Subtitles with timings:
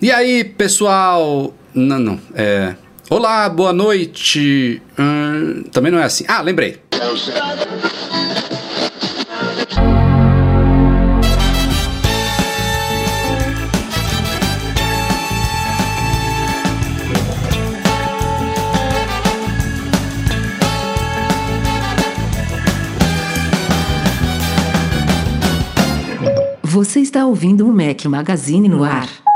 [0.00, 1.52] E aí, pessoal?
[1.74, 2.20] Não, não.
[2.32, 2.76] É.
[3.10, 4.80] Olá, boa noite.
[4.96, 6.24] Hum, também não é assim.
[6.28, 6.80] Ah, lembrei.
[26.62, 29.27] Você está ouvindo o Mac Magazine no ar.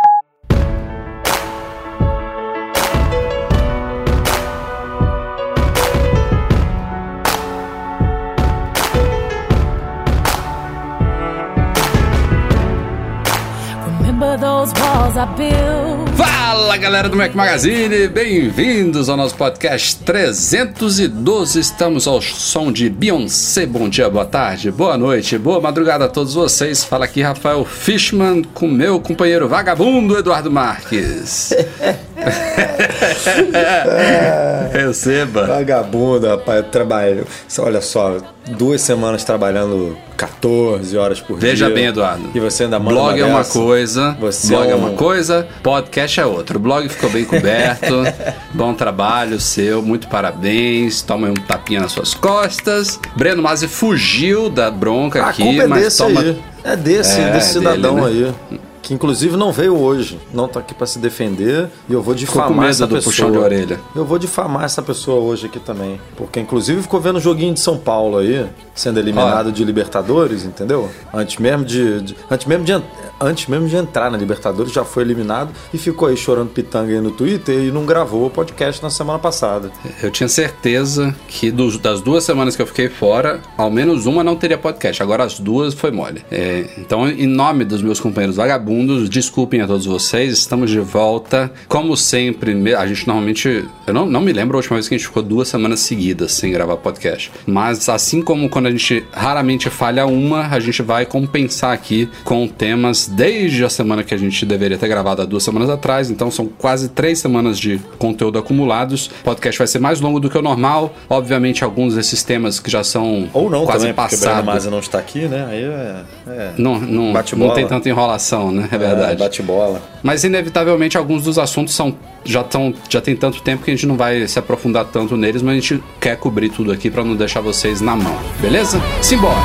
[16.17, 21.61] Fala galera do Mac Magazine, bem-vindos ao nosso podcast 312.
[21.61, 23.65] Estamos ao som de Beyoncé.
[23.65, 26.83] Bom dia, boa tarde, boa noite, boa madrugada a todos vocês.
[26.83, 31.55] Fala aqui Rafael Fishman com meu companheiro vagabundo Eduardo Marques.
[34.73, 35.47] Receba.
[35.47, 37.27] Vagabundo, rapaz, trabalho.
[37.59, 38.17] Olha só,
[38.49, 41.75] duas semanas trabalhando 14 horas por Veja dia.
[41.75, 42.31] bem, Eduardo.
[42.35, 45.47] E você ainda manda Blog é uma coisa, Você blog é é um- uma coisa,
[45.63, 46.57] podcast é outra.
[46.57, 48.03] O blog ficou bem coberto,
[48.55, 51.03] bom trabalho seu, muito parabéns.
[51.03, 52.99] Toma um tapinha nas suas costas.
[53.17, 56.21] Breno Mazzi fugiu da bronca A aqui, é mas desse toma.
[56.21, 56.43] aí.
[56.65, 58.35] É desse, É, desse cidadão dele, né?
[58.53, 58.61] aí.
[58.83, 60.19] Que inclusive não veio hoje.
[60.35, 61.69] Não tá aqui pra se defender.
[61.89, 63.13] E eu vou difamar com medo essa do pessoa.
[63.13, 63.81] puxão de orelha.
[63.95, 66.01] Eu vou difamar essa pessoa hoje aqui também.
[66.17, 68.45] Porque inclusive ficou vendo o joguinho de São Paulo aí,
[68.75, 70.91] sendo eliminado de Libertadores, entendeu?
[71.15, 72.01] Antes mesmo de.
[72.03, 72.83] de- antes, mesmo de,
[73.21, 77.01] antes mesmo de entrar na Libertadores, já foi eliminado e ficou aí chorando pitanga aí
[77.01, 79.71] no Twitter e não gravou o podcast na semana passada.
[80.03, 84.25] Eu tinha certeza que dos- das duas semanas que eu fiquei fora, ao menos uma
[84.25, 85.01] não teria podcast.
[85.03, 86.25] Agora as duas foi mole.
[86.33, 88.72] É, então, em nome dos meus companheiros vagabundos,
[89.09, 91.51] desculpem a todos vocês, estamos de volta.
[91.69, 93.65] Como sempre, a gente normalmente.
[93.87, 96.33] Eu não, não me lembro a última vez que a gente ficou duas semanas seguidas
[96.33, 97.31] sem gravar podcast.
[97.47, 102.47] Mas assim como quando a gente raramente falha uma, a gente vai compensar aqui com
[102.47, 106.11] temas desde a semana que a gente deveria ter gravado há duas semanas atrás.
[106.11, 109.07] Então são quase três semanas de conteúdo acumulados.
[109.07, 110.95] O podcast vai ser mais longo do que o normal.
[111.09, 114.45] Obviamente, alguns desses temas que já são Ou não quase também, passados.
[114.45, 115.47] Mazza não está aqui, né?
[115.49, 116.03] Aí é.
[116.27, 118.62] é Não, não, não tem tanta enrolação, né?
[118.71, 119.19] É verdade.
[119.19, 119.83] bate bola.
[120.03, 123.87] Mas inevitavelmente alguns dos assuntos são já tão, já tem tanto tempo que a gente
[123.87, 127.17] não vai se aprofundar tanto neles, mas a gente quer cobrir tudo aqui pra não
[127.17, 128.17] deixar vocês na mão.
[128.41, 128.81] Beleza?
[129.01, 129.41] Simbora.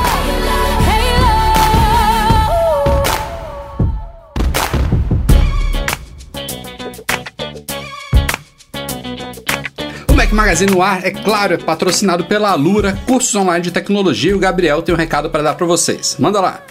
[10.37, 14.39] Magazine no ar, é claro, é patrocinado pela Alura, cursos online de tecnologia, e o
[14.39, 16.15] Gabriel tem um recado pra dar pra vocês.
[16.19, 16.61] Manda lá.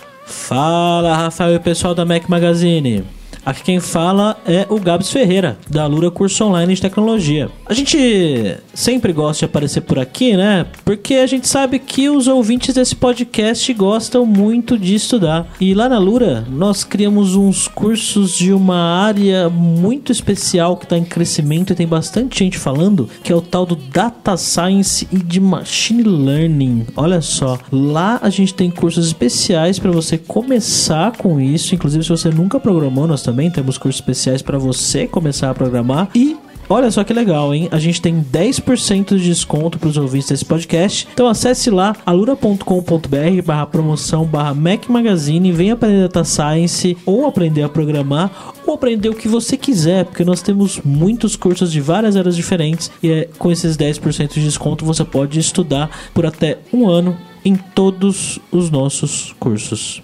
[0.47, 3.05] Fala, Rafael e pessoal da Mac Magazine.
[3.47, 7.49] Aqui quem fala é o Gabs Ferreira, da Alura Curso Online de Tecnologia.
[7.65, 10.67] A gente sempre gosta de aparecer por aqui, né?
[10.85, 15.47] Porque a gente sabe que os ouvintes desse podcast gostam muito de estudar.
[15.61, 20.99] E lá na Alura, nós criamos uns cursos de uma área muito especial que está
[20.99, 25.19] em crescimento e tem bastante gente falando, que é o tal do Data Science e
[25.19, 26.85] de Machine Learning.
[26.97, 31.77] Olha só, lá a gente tem cursos especiais para você começar com isso.
[31.77, 36.09] Inclusive, se você nunca programou, nós também temos cursos especiais para você começar a programar.
[36.15, 36.37] E
[36.69, 37.69] Olha só que legal, hein?
[37.71, 41.07] A gente tem 10% de desconto para os ouvintes desse podcast.
[41.13, 47.63] Então acesse lá alura.com.br barra promoção barra Mac Magazine venha aprender Data Science ou aprender
[47.63, 52.17] a programar ou aprender o que você quiser, porque nós temos muitos cursos de várias
[52.17, 56.89] áreas diferentes e é, com esses 10% de desconto você pode estudar por até um
[56.89, 60.03] ano em todos os nossos cursos.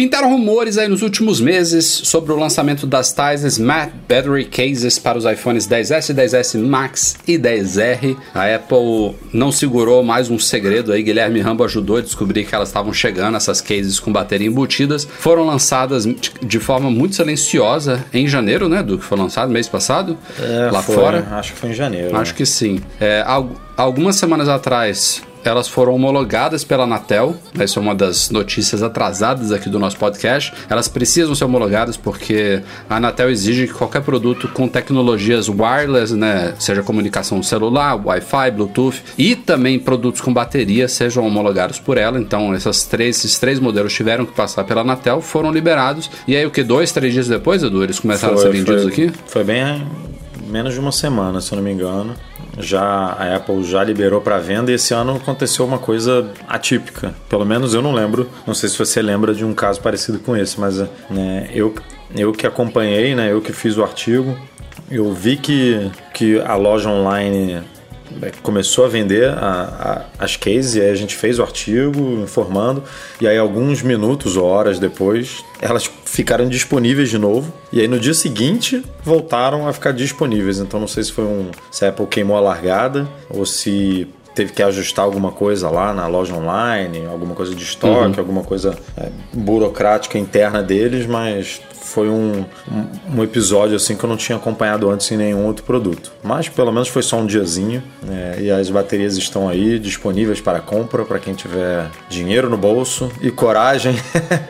[0.00, 5.18] Pintaram rumores aí nos últimos meses sobre o lançamento das tais Smart Battery Cases para
[5.18, 8.16] os iPhones 10S, 10S Max e 10R.
[8.34, 12.70] A Apple não segurou mais um segredo aí, Guilherme Rambo ajudou a descobrir que elas
[12.70, 15.04] estavam chegando, essas cases com bateria embutidas.
[15.04, 16.06] Foram lançadas
[16.42, 20.16] de forma muito silenciosa em janeiro, né, do que foi lançado mês passado,
[20.72, 21.28] lá É, foi, fora.
[21.32, 22.16] Acho que foi em janeiro.
[22.16, 22.80] Acho que sim.
[22.98, 27.36] É, al- algumas semanas atrás, elas foram homologadas pela Anatel.
[27.58, 30.52] Essa é uma das notícias atrasadas aqui do nosso podcast.
[30.68, 36.54] Elas precisam ser homologadas porque a Anatel exige que qualquer produto com tecnologias wireless, né,
[36.58, 42.18] seja comunicação celular, Wi-Fi, Bluetooth e também produtos com bateria sejam homologados por ela.
[42.18, 46.10] Então, essas três, esses três modelos tiveram que passar pela Anatel, foram liberados.
[46.26, 46.62] E aí, o que?
[46.62, 49.12] Dois, três dias depois, Edu, eles começaram a ser vendidos foi, aqui?
[49.26, 49.86] Foi bem
[50.46, 52.14] menos de uma semana, se eu não me engano.
[52.60, 57.14] Já a Apple já liberou para venda e esse ano aconteceu uma coisa atípica.
[57.28, 58.28] Pelo menos eu não lembro.
[58.46, 60.78] Não sei se você lembra de um caso parecido com esse, mas
[61.10, 61.74] né, eu
[62.14, 63.30] eu que acompanhei, né?
[63.30, 64.36] Eu que fiz o artigo,
[64.90, 67.62] eu vi que, que a loja online
[68.42, 72.82] começou a vender a, a, as cases e aí a gente fez o artigo informando
[73.20, 77.98] e aí alguns minutos ou horas depois elas ficaram disponíveis de novo e aí no
[77.98, 80.58] dia seguinte voltaram a ficar disponíveis.
[80.58, 84.52] Então não sei se foi um se a Apple queimou a largada ou se teve
[84.52, 88.14] que ajustar alguma coisa lá na loja online, alguma coisa de estoque, uhum.
[88.18, 92.44] alguma coisa é, burocrática interna deles, mas foi um,
[93.12, 96.12] um, episódio assim que eu não tinha acompanhado antes em nenhum outro produto.
[96.22, 98.36] Mas pelo menos foi só um diazinho né?
[98.38, 103.30] e as baterias estão aí disponíveis para compra para quem tiver dinheiro no bolso e
[103.30, 103.96] coragem.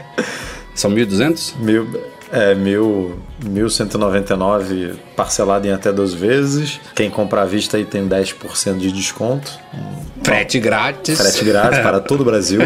[0.75, 1.57] São 1.200?
[1.59, 1.89] Mil,
[2.33, 6.81] é, mil, 1.199 parcelado em até 12 vezes.
[6.95, 9.59] Quem comprar à vista aí tem 10% de desconto.
[10.23, 11.19] Frete grátis.
[11.19, 12.61] Frete grátis para todo o Brasil.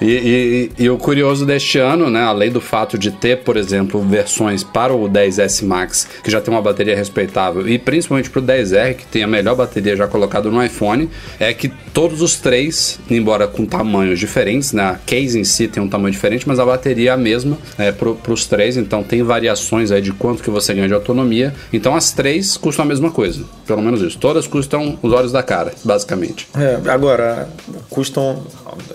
[0.00, 4.00] E, e, e, o curioso deste ano, né, além do fato de ter, por exemplo,
[4.00, 8.42] versões para o 10S Max, que já tem uma bateria respeitável, e principalmente para o
[8.42, 11.08] 10R, que tem a melhor bateria já colocada no iPhone,
[11.38, 15.82] é que todos os três, embora com tamanhos diferentes, né, a case em si tem
[15.82, 19.22] um tamanho diferente, mas a bateria é a mesma é, para os três, então tem
[19.22, 21.54] variações aí de quanto que você ganha de autonomia.
[21.72, 24.18] Então as três custam a mesma coisa, pelo menos isso.
[24.18, 26.48] Todas custam os olhos da cara, basicamente.
[26.56, 27.48] É, agora,
[27.90, 28.42] custam,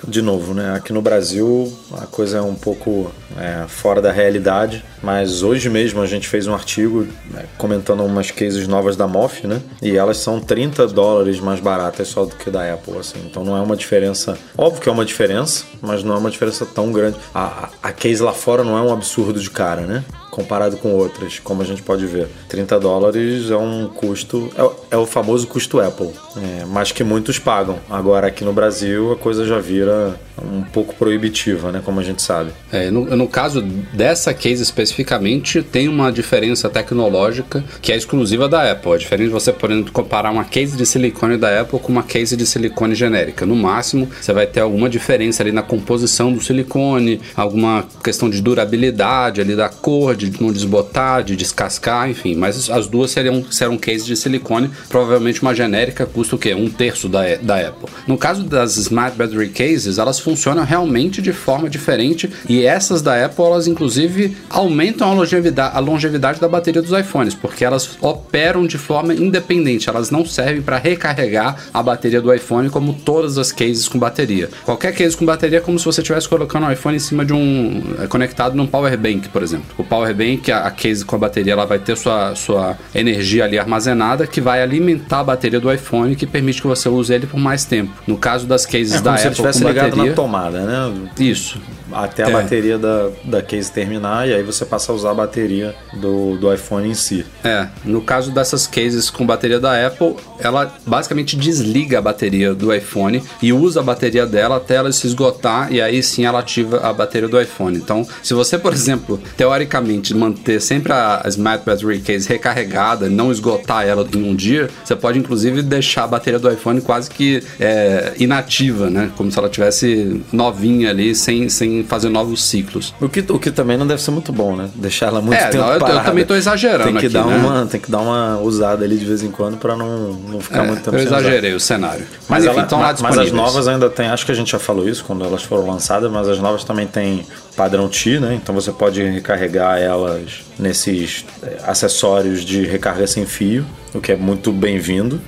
[0.08, 0.76] de novo, né?
[0.76, 6.02] Aqui no Brasil a coisa é um pouco é, fora da realidade, mas hoje mesmo
[6.02, 9.62] a gente fez um artigo né, comentando umas cases novas da MOF, né?
[9.82, 13.20] E elas são 30 dólares mais baratas só do que da Apple, assim.
[13.26, 14.38] Então não é uma diferença.
[14.58, 17.18] Óbvio que é uma diferença, mas não é uma diferença tão grande.
[17.34, 20.04] A, a, a case lá fora não é um absurdo de cara, né?
[20.34, 22.28] Comparado com outras, como a gente pode ver.
[22.50, 27.38] 30 dólares é um custo, é, é o famoso custo Apple, é, mas que muitos
[27.38, 27.78] pagam.
[27.88, 32.22] Agora aqui no Brasil a coisa já vira um pouco proibitiva, né, como a gente
[32.24, 32.52] sabe.
[32.72, 38.72] É, no, no caso dessa case especificamente, tem uma diferença tecnológica que é exclusiva da
[38.72, 38.94] Apple.
[38.94, 42.04] É diferente de você, por exemplo, comparar uma case de silicone da Apple com uma
[42.04, 43.46] case de silicone genérica.
[43.46, 48.42] No máximo, você vai ter alguma diferença ali na composição do silicone, alguma questão de
[48.42, 52.36] durabilidade ali da cor, de não desbotar, de descascar, enfim.
[52.36, 54.70] Mas as duas seriam, seriam case de silicone.
[54.90, 56.54] Provavelmente uma genérica custa o quê?
[56.54, 57.90] Um terço da, da Apple.
[58.08, 63.26] No caso das Smart Battery Cases, elas funcionam realmente de forma diferente e essas da
[63.26, 68.66] Apple, elas inclusive aumentam a longevidade, a longevidade da bateria dos iPhones, porque elas operam
[68.66, 73.52] de forma independente, elas não servem para recarregar a bateria do iPhone como todas as
[73.52, 74.50] cases com bateria.
[74.64, 77.34] Qualquer case com bateria é como se você estivesse colocando o iPhone em cima de
[77.34, 79.66] um é, conectado num power bank, por exemplo.
[79.78, 83.44] O power bank, a, a case com a bateria, ela vai ter sua, sua energia
[83.46, 87.28] ali armazenada que vai alimentar a bateria do iPhone, que permite que você use ele
[87.28, 87.92] por mais tempo.
[88.08, 91.10] No caso das cases é, da Apple com bateria, na tomada, né?
[91.20, 91.60] Isso
[91.94, 92.32] até a é.
[92.32, 96.54] bateria da, da case terminar e aí você passa a usar a bateria do, do
[96.54, 97.26] iPhone em si.
[97.44, 102.74] É, no caso dessas cases com bateria da Apple, ela basicamente desliga a bateria do
[102.74, 106.80] iPhone e usa a bateria dela até ela se esgotar e aí sim ela ativa
[106.80, 107.78] a bateria do iPhone.
[107.78, 113.86] Então, se você, por exemplo, teoricamente manter sempre a Smart Battery Case recarregada, não esgotar
[113.86, 118.14] ela em um dia, você pode inclusive deixar a bateria do iPhone quase que é,
[118.20, 119.12] inativa, né?
[119.16, 122.94] Como se ela tivesse novinha ali, sem, sem fazer novos ciclos.
[123.00, 124.70] O que, o que também não deve ser muito bom, né?
[124.76, 126.00] Deixar ela muito é, tempo não, eu, parada.
[126.00, 127.36] eu também tô exagerando tem que aqui, dar né?
[127.38, 130.64] uma Tem que dar uma usada ali de vez em quando para não, não ficar
[130.64, 131.58] é, muito tempo Eu exagerei usar.
[131.58, 132.06] o cenário.
[132.28, 134.60] Mas, mas enfim, estão lá Mas as novas ainda tem, acho que a gente já
[134.60, 138.40] falou isso quando elas foram lançadas, mas as novas também tem padrão T, né?
[138.42, 144.16] Então você pode recarregar elas nesses eh, acessórios de recarga sem fio, o que é
[144.16, 145.22] muito bem-vindo.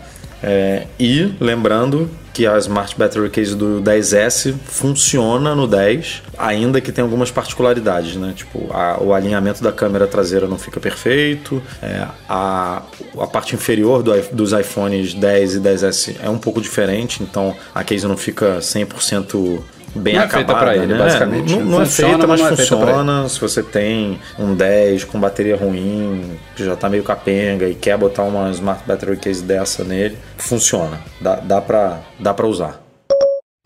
[0.43, 6.91] É, e lembrando que a Smart Battery Case do 10S funciona no 10, ainda que
[6.91, 8.33] tenha algumas particularidades, né?
[8.35, 12.83] Tipo, a, o alinhamento da câmera traseira não fica perfeito, é, a,
[13.17, 17.85] a parte inferior do, dos iPhones 10 e 10S é um pouco diferente, então a
[17.85, 19.61] case não fica 100%
[19.95, 20.99] bem não é feita para ele, né?
[20.99, 21.55] basicamente.
[21.55, 23.23] Não, não é feita, mas, mas funciona.
[23.25, 27.75] É se você tem um 10 com bateria ruim, que já tá meio capenga e
[27.75, 30.99] quer botar uma Smart Battery Case dessa nele, funciona.
[31.19, 32.84] Dá, dá para dá pra usar.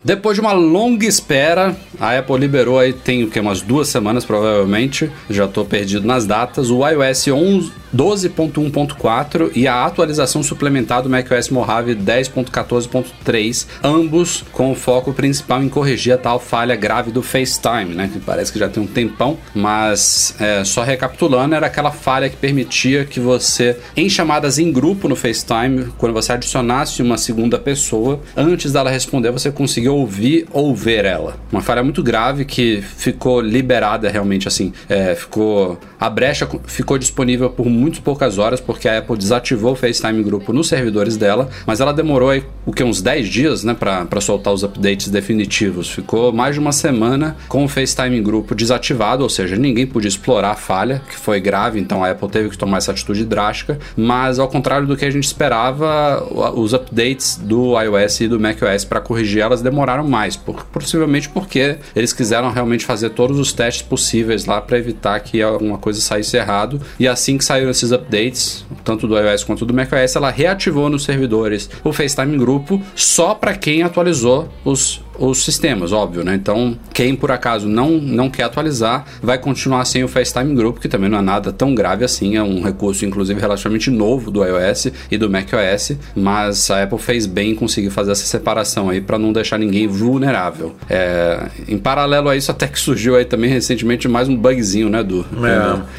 [0.02, 4.24] Depois de uma longa espera, a Apple liberou aí tem o que umas duas semanas
[4.24, 11.10] provavelmente, já estou perdido nas datas, o iOS 11 12.1.4 e a atualização suplementar do
[11.10, 17.22] macOS Mojave 10.14.3, ambos com o foco principal em corrigir a tal falha grave do
[17.22, 18.08] FaceTime, né?
[18.12, 22.36] Que parece que já tem um tempão, mas é, só recapitulando, era aquela falha que
[22.36, 28.20] permitia que você, em chamadas em grupo no FaceTime, quando você adicionasse uma segunda pessoa,
[28.36, 31.36] antes dela responder, você conseguia ouvir ou ver ela.
[31.52, 37.50] Uma falha muito grave que ficou liberada realmente assim, é, ficou a brecha ficou disponível
[37.50, 41.80] por muito poucas horas porque a Apple desativou o FaceTime Grupo nos servidores dela, mas
[41.80, 45.90] ela demorou aí, o que uns 10 dias, né, para soltar os updates definitivos.
[45.90, 50.52] Ficou mais de uma semana com o FaceTime Grupo desativado, ou seja, ninguém podia explorar
[50.52, 54.38] a falha, que foi grave, então a Apple teve que tomar essa atitude drástica, mas
[54.38, 59.00] ao contrário do que a gente esperava, os updates do iOS e do macOS para
[59.00, 64.44] corrigir elas demoraram mais, por, possivelmente porque eles quiseram realmente fazer todos os testes possíveis
[64.44, 66.80] lá para evitar que alguma coisa saísse errado.
[66.98, 71.04] E assim que saíram esses updates, tanto do iOS quanto do macOS, ela reativou nos
[71.04, 76.34] servidores o FaceTime Grupo só para quem atualizou os os sistemas, óbvio, né?
[76.34, 80.88] Então, quem por acaso não, não quer atualizar, vai continuar sem o FaceTime Group, que
[80.88, 84.88] também não é nada tão grave assim, é um recurso, inclusive, relativamente novo do iOS
[85.10, 89.18] e do macOS, mas a Apple fez bem em conseguir fazer essa separação aí para
[89.18, 90.74] não deixar ninguém vulnerável.
[90.88, 95.02] É, em paralelo a isso, até que surgiu aí também recentemente mais um bugzinho, né,
[95.02, 95.26] do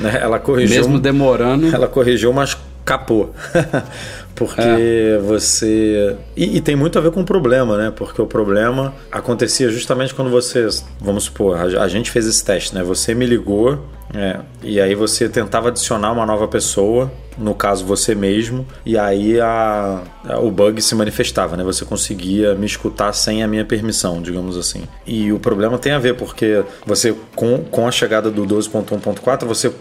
[0.03, 0.77] é, ela corrigiu.
[0.77, 1.67] Mesmo demorando.
[1.67, 3.29] Ela corrigiu, mas capô.
[4.35, 5.17] Porque é.
[5.17, 6.15] você.
[6.35, 7.93] E, e, tem muito a ver com o problema, né?
[7.95, 10.67] Porque o problema acontecia justamente quando você.
[10.99, 12.83] Vamos supor, a, a gente fez esse teste, né?
[12.83, 13.79] Você me ligou
[14.13, 19.39] é, e aí você tentava adicionar uma nova pessoa, no caso você mesmo, e aí
[19.39, 21.63] a, a, o bug se manifestava, né?
[21.63, 24.83] Você conseguia me escutar sem a minha permissão, digamos assim.
[25.07, 29.71] E o problema tem a ver porque você com, com a chegada do 12.1.4 você,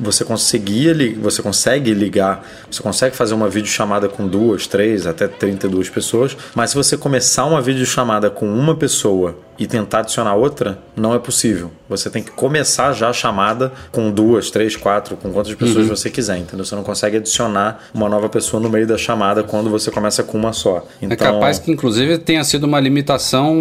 [0.00, 5.90] você conseguia você consegue ligar, você consegue fazer uma videochamada com duas, três, até 32
[5.90, 11.14] pessoas, mas se você começar uma videochamada com uma pessoa e tentar adicionar outra, não
[11.14, 11.70] é possível.
[11.88, 15.96] Você tem que começar já a chamada com duas, três, quatro, com quantas pessoas uhum.
[15.96, 16.64] você quiser, entendeu?
[16.64, 20.38] Você não consegue adicionar uma nova pessoa no meio da chamada quando você começa com
[20.38, 20.78] uma só.
[21.00, 21.12] É então...
[21.12, 23.54] É capaz que, inclusive, tenha sido uma limitação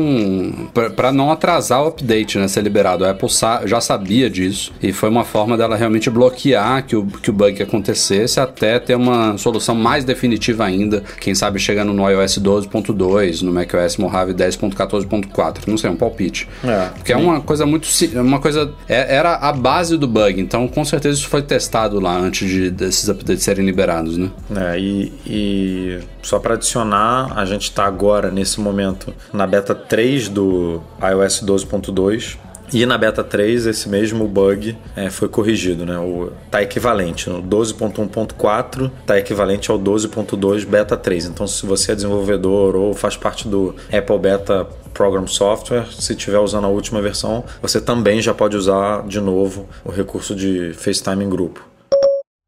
[0.95, 2.47] para não atrasar o update, né?
[2.47, 3.05] Ser liberado.
[3.05, 3.29] A Apple
[3.65, 7.62] já sabia disso e foi uma forma dela realmente bloquear que o, que o bug
[7.62, 11.03] acontecesse até ter uma solução mais definitiva ainda.
[11.19, 15.67] Quem sabe chegando no iOS 12.2, no macOS Mojave 10.14.4.
[15.67, 16.48] Não sei, um palpite.
[16.63, 17.88] É, Porque é uma coisa muito.
[18.16, 18.72] Uma coisa.
[18.88, 22.72] É, era a base do bug, então com certeza isso foi testado lá antes de,
[22.72, 24.32] desses updates serem liberados, né?
[24.56, 30.30] É, e, e só para adicionar, a gente está agora, nesse momento, na beta 3
[30.30, 32.38] do iOS 12.2.
[32.72, 36.00] E na beta 3, esse mesmo bug é, foi corrigido, né?
[36.00, 37.30] O, tá equivalente.
[37.30, 41.25] No 12.1.4 tá equivalente ao 12.2 beta 3.
[41.25, 46.39] Então, se você é desenvolvedor ou faz parte do Apple Beta Program Software, se estiver
[46.39, 51.25] usando a última versão, você também já pode usar de novo o recurso de FaceTime
[51.25, 51.73] em grupo.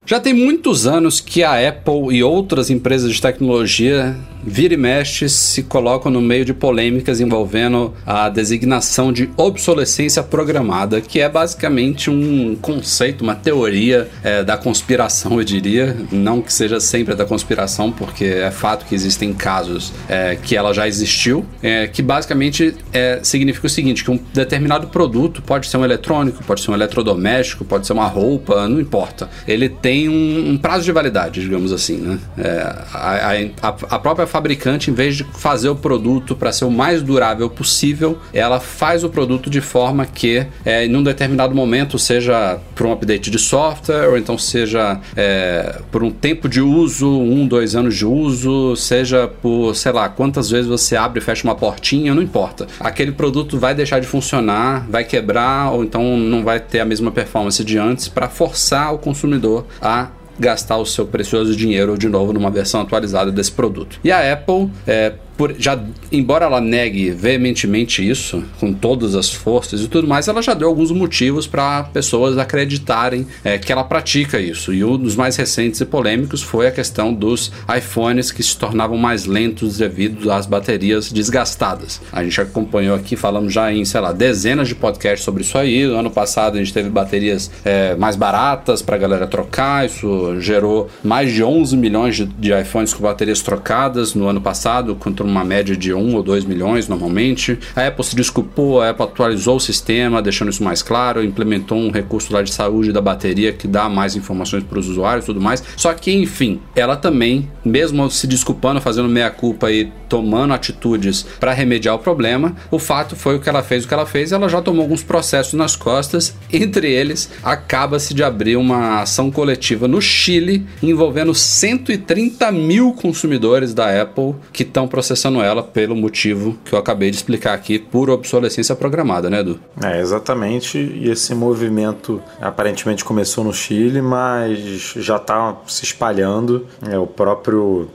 [0.07, 5.27] Já tem muitos anos que a Apple e outras empresas de tecnologia vira e mexe
[5.27, 12.11] se colocam no meio de polêmicas envolvendo a designação de obsolescência programada, que é basicamente
[12.11, 15.97] um conceito, uma teoria é, da conspiração, eu diria.
[16.11, 20.71] Não que seja sempre da conspiração, porque é fato que existem casos é, que ela
[20.71, 25.77] já existiu, é, que basicamente é, significa o seguinte: que um determinado produto pode ser
[25.77, 29.27] um eletrônico, pode ser um eletrodoméstico, pode ser uma roupa, não importa.
[29.47, 31.97] Ele tem um, um prazo de validade, digamos assim.
[31.97, 32.19] Né?
[32.37, 36.71] É, a, a, a própria fabricante, em vez de fazer o produto para ser o
[36.71, 41.97] mais durável possível, ela faz o produto de forma que, é, em um determinado momento,
[41.97, 47.07] seja por um update de software, ou então seja é, por um tempo de uso,
[47.07, 51.43] um, dois anos de uso, seja por, sei lá, quantas vezes você abre e fecha
[51.47, 52.67] uma portinha, não importa.
[52.79, 57.11] Aquele produto vai deixar de funcionar, vai quebrar, ou então não vai ter a mesma
[57.11, 62.33] performance de antes para forçar o consumidor a gastar o seu precioso dinheiro de novo
[62.33, 63.99] numa versão atualizada desse produto.
[64.03, 65.79] E a Apple, é, por, já,
[66.11, 70.67] embora ela negue veementemente isso, com todas as forças e tudo mais, ela já deu
[70.67, 74.73] alguns motivos para pessoas acreditarem é, que ela pratica isso.
[74.73, 78.97] E um dos mais recentes e polêmicos foi a questão dos iPhones que se tornavam
[78.97, 82.01] mais lentos devido às baterias desgastadas.
[82.11, 85.85] A gente acompanhou aqui, falamos já em, sei lá, dezenas de podcasts sobre isso aí.
[85.85, 90.39] No ano passado a gente teve baterias é, mais baratas para a galera trocar, isso
[90.39, 95.24] gerou mais de 11 milhões de, de iPhones com baterias trocadas no ano passado, contra
[95.25, 97.57] por uma média de 1 ou 2 milhões normalmente.
[97.75, 101.89] A Apple se desculpou, a Apple atualizou o sistema, deixando isso mais claro, implementou um
[101.89, 105.41] recurso lá de saúde da bateria que dá mais informações para os usuários e tudo
[105.41, 105.63] mais.
[105.75, 111.95] Só que, enfim, ela também, mesmo se desculpando, fazendo meia-culpa e tomando atitudes para remediar
[111.95, 114.61] o problema, o fato foi o que ela fez, o que ela fez, ela já
[114.61, 120.65] tomou alguns processos nas costas, entre eles, acaba-se de abrir uma ação coletiva no Chile
[120.83, 127.09] envolvendo 130 mil consumidores da Apple que estão processando ela pelo motivo que eu acabei
[127.09, 129.59] de explicar aqui, por obsolescência programada, né, Edu?
[129.83, 130.77] É, exatamente.
[130.77, 136.65] E esse movimento aparentemente começou no Chile, mas já está se espalhando.
[136.89, 137.89] É o próprio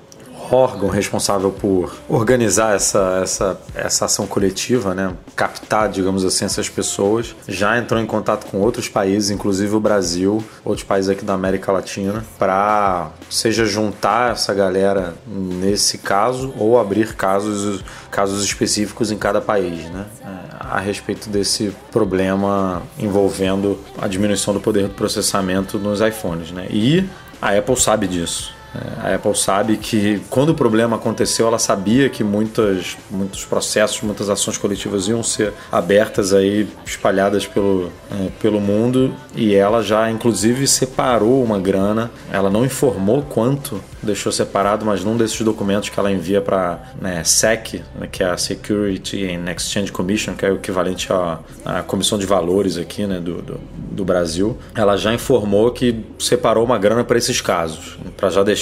[0.50, 5.14] órgão responsável por organizar essa, essa, essa ação coletiva, né?
[5.36, 10.44] captar, digamos assim, essas pessoas, já entrou em contato com outros países, inclusive o Brasil,
[10.64, 17.14] outros países aqui da América Latina, para seja juntar essa galera nesse caso ou abrir
[17.14, 20.06] casos, casos específicos em cada país, né?
[20.22, 26.66] É, a respeito desse problema envolvendo a diminuição do poder de processamento nos iPhones, né?
[26.70, 27.04] E
[27.40, 28.59] a Apple sabe disso.
[29.02, 34.30] A Apple sabe que quando o problema aconteceu, ela sabia que muitas, muitos processos, muitas
[34.30, 40.66] ações coletivas iam ser abertas aí, espalhadas pelo, é, pelo mundo e ela já inclusive
[40.66, 42.10] separou uma grana.
[42.30, 47.22] Ela não informou quanto deixou separado, mas num desses documentos que ela envia para né,
[47.24, 51.82] SEC, né, que é a Security and Exchange Commission, que é o equivalente à, à
[51.82, 56.78] Comissão de Valores aqui né, do, do, do Brasil, ela já informou que separou uma
[56.78, 58.59] grana para esses casos, para já deixar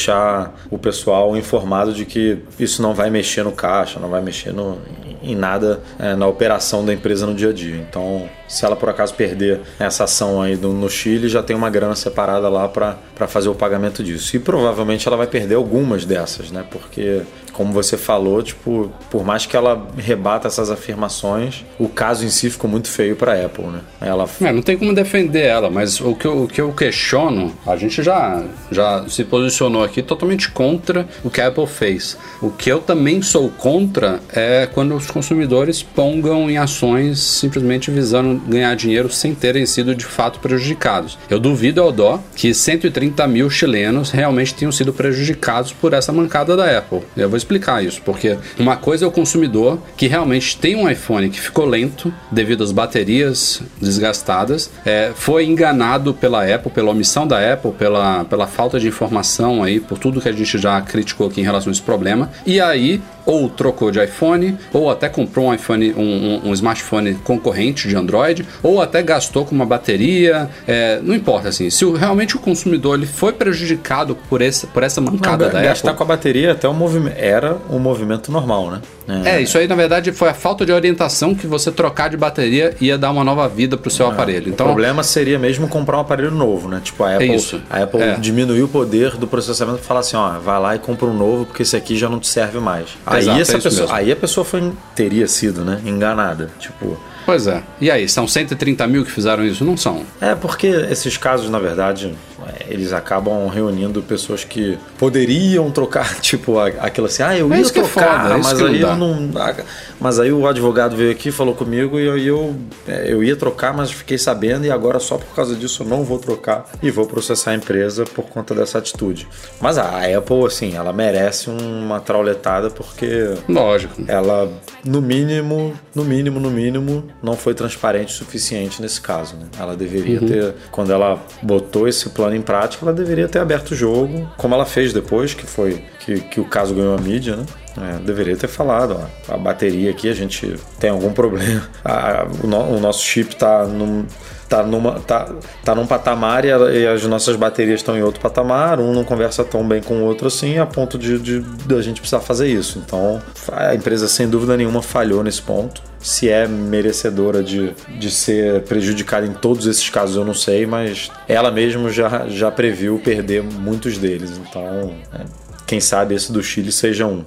[0.71, 4.79] o pessoal informado de que isso não vai mexer no caixa, não vai mexer no,
[5.23, 7.77] em nada é, na operação da empresa no dia a dia.
[7.77, 11.71] Então, se ela por acaso perder essa ação aí no, no Chile, já tem uma
[11.71, 14.35] grana separada lá para fazer o pagamento disso.
[14.35, 16.65] E provavelmente ela vai perder algumas dessas, né?
[16.69, 17.23] Porque
[17.59, 22.49] como você falou, tipo, por mais que ela rebata essas afirmações, o caso em si
[22.51, 23.81] ficou muito feio para Apple, né?
[24.01, 27.53] Ela é, não tem como defender ela, mas o que, eu, o que eu questiono,
[27.67, 32.17] a gente já, já se posicionou aqui totalmente contra o que a Apple fez.
[32.41, 38.38] O que eu também sou contra é quando os consumidores pongam em ações simplesmente visando
[38.47, 41.19] ganhar dinheiro sem terem sido de fato prejudicados.
[41.29, 46.57] Eu duvido ao dó que 130 mil chilenos realmente tenham sido prejudicados por essa mancada
[46.57, 47.03] da Apple.
[47.17, 51.29] Eu vou explicar isso, porque uma coisa é o consumidor que realmente tem um iPhone
[51.29, 57.53] que ficou lento devido às baterias desgastadas, é, foi enganado pela Apple, pela omissão da
[57.53, 61.41] Apple, pela, pela falta de informação aí, por tudo que a gente já criticou aqui
[61.41, 65.55] em relação a esse problema, e aí ou trocou de iPhone, ou até comprou um
[65.55, 70.99] iPhone, um, um, um smartphone concorrente de Android, ou até gastou com uma bateria, é,
[71.03, 71.69] não importa assim.
[71.69, 75.61] Se o, realmente o consumidor ele foi prejudicado por, esse, por essa mancada não, da
[75.61, 78.81] gastar Apple, com a bateria até um movimento era um movimento normal, né?
[79.25, 79.37] É.
[79.37, 79.43] é.
[79.43, 82.97] isso aí na verdade foi a falta de orientação que você trocar de bateria ia
[82.97, 84.11] dar uma nova vida para o seu é.
[84.11, 84.51] aparelho.
[84.51, 86.81] Então, o problema seria mesmo comprar um aparelho novo, né?
[86.83, 88.15] Tipo a é Apple, é a Apple é.
[88.17, 91.45] diminuiu o poder do processamento e falar assim, ó, vai lá e compra um novo
[91.45, 92.89] porque esse aqui já não te serve mais.
[93.19, 96.51] Aí, Exato, essa pessoa, aí a pessoa foi, teria sido, né, enganada.
[96.59, 97.63] Tipo, Pois é.
[97.79, 99.63] E aí, são 130 mil que fizeram isso?
[99.63, 100.03] Não são.
[100.19, 102.28] É, porque esses casos, na verdade, é,
[102.69, 107.71] eles acabam reunindo pessoas que poderiam trocar, tipo, aquilo assim, ah, eu é ia é
[107.71, 109.55] trocar, é foda, mas aí não, não,
[110.01, 112.57] Mas aí o advogado veio aqui, falou comigo e eu, eu,
[112.87, 116.19] eu ia trocar, mas fiquei sabendo e agora só por causa disso eu não vou
[116.19, 119.27] trocar e vou processar a empresa por conta dessa atitude.
[119.61, 123.35] Mas a Apple, assim, ela merece uma trauletada porque.
[123.49, 124.03] Lógico.
[124.07, 124.51] Ela,
[124.85, 129.37] no mínimo, no mínimo, no mínimo, não foi transparente o suficiente nesse caso.
[129.37, 129.47] Né?
[129.59, 130.27] Ela deveria uhum.
[130.27, 134.55] ter, quando ela botou esse plano em prática, ela deveria ter aberto o jogo, como
[134.55, 137.47] ela fez depois, que foi que, que o caso ganhou a mídia, né?
[137.81, 138.99] É, deveria ter falado,
[139.29, 143.35] ó, a bateria aqui a gente tem algum problema, a, o, no, o, nosso chip
[143.35, 144.05] está num,
[144.49, 145.29] tá numa tá,
[145.65, 149.05] tá num patamar e, a, e, as nossas baterias estão em outro patamar, um não
[149.05, 152.21] conversa tão bem com o outro assim, a ponto de, de, de a gente precisar
[152.21, 152.83] fazer isso.
[152.85, 155.83] Então a empresa sem dúvida nenhuma falhou nesse ponto.
[156.01, 161.11] Se é merecedora de, de ser prejudicada em todos esses casos, eu não sei, mas
[161.29, 164.39] ela mesmo já, já previu perder muitos deles.
[164.39, 165.25] Então, é,
[165.67, 167.25] quem sabe esse do Chile seja um.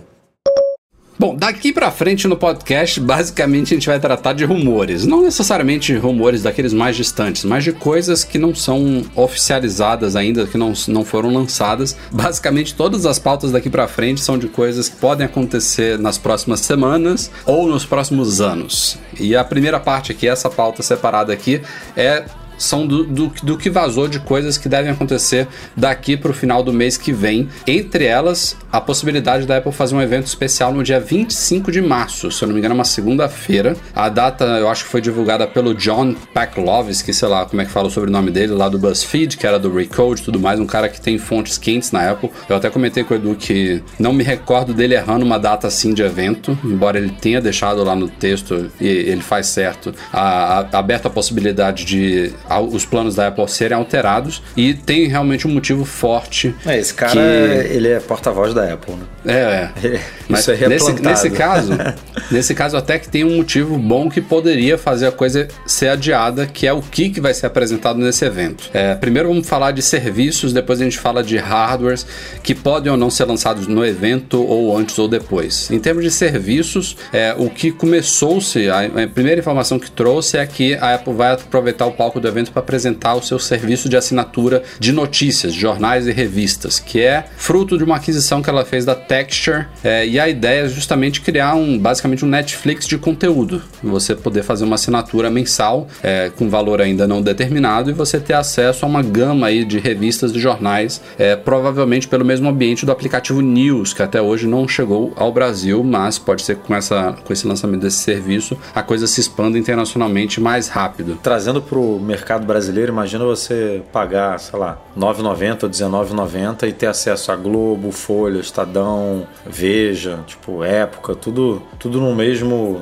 [1.22, 5.06] Bom, daqui para frente no podcast, basicamente a gente vai tratar de rumores.
[5.06, 10.58] Não necessariamente rumores daqueles mais distantes, mas de coisas que não são oficializadas ainda, que
[10.58, 11.96] não, não foram lançadas.
[12.12, 16.62] Basicamente, todas as pautas daqui para frente são de coisas que podem acontecer nas próximas
[16.62, 18.98] semanas ou nos próximos anos.
[19.20, 21.62] E a primeira parte aqui, essa pauta separada aqui,
[21.96, 22.26] é
[22.62, 26.64] são do, do, do que vazou de coisas que devem acontecer daqui para o final
[26.64, 27.50] do mês que vem.
[27.66, 32.32] Entre elas, a possibilidade da Apple fazer um evento especial no dia 25 de março,
[32.32, 33.76] se eu não me engano, é uma segunda-feira.
[33.96, 37.72] A data eu acho que foi divulgada pelo John Paklovski, sei lá como é que
[37.72, 40.66] fala o sobrenome dele, lá do BuzzFeed, que era do Recode e tudo mais, um
[40.66, 42.30] cara que tem fontes quentes na Apple.
[42.48, 45.94] Eu até comentei com o Edu que não me recordo dele errando uma data assim
[45.94, 50.80] de evento, embora ele tenha deixado lá no texto e ele faz certo, a, a,
[50.80, 55.86] aberto a possibilidade de os planos da Apple serem alterados e tem realmente um motivo
[55.86, 56.54] forte.
[56.66, 57.74] É, esse cara, que...
[57.74, 59.06] ele é porta-voz da Apple, né?
[59.26, 60.02] É, é.
[60.28, 61.72] Mas Isso é nesse, nesse caso,
[62.32, 66.46] nesse caso até que tem um motivo bom que poderia fazer a coisa ser adiada,
[66.46, 68.70] que é o que, que vai ser apresentado nesse evento.
[68.74, 72.06] É, primeiro vamos falar de serviços, depois a gente fala de hardwares
[72.42, 75.70] que podem ou não ser lançados no evento ou antes ou depois.
[75.72, 80.46] Em termos de serviços, é, o que começou-se, a, a primeira informação que trouxe é
[80.46, 83.96] que a Apple vai aproveitar o palco do evento para apresentar o seu serviço de
[83.96, 88.86] assinatura de notícias, jornais e revistas, que é fruto de uma aquisição que ela fez
[88.86, 93.62] da Texture, é, e a ideia é justamente criar um basicamente um Netflix de conteúdo.
[93.84, 98.34] Você poder fazer uma assinatura mensal é, com valor ainda não determinado e você ter
[98.34, 102.92] acesso a uma gama aí de revistas e jornais, é, provavelmente pelo mesmo ambiente do
[102.92, 107.34] aplicativo News, que até hoje não chegou ao Brasil, mas pode ser com, essa, com
[107.34, 111.20] esse lançamento desse serviço a coisa se expanda internacionalmente mais rápido.
[111.22, 116.74] Trazendo para o mercado brasileiro, imagina você pagar, sei lá, R$ 9,90 ou R$19,90 e
[116.74, 122.82] ter acesso a Globo, Folha, Estadão, Veja, tipo, Época, tudo, tudo no mesmo,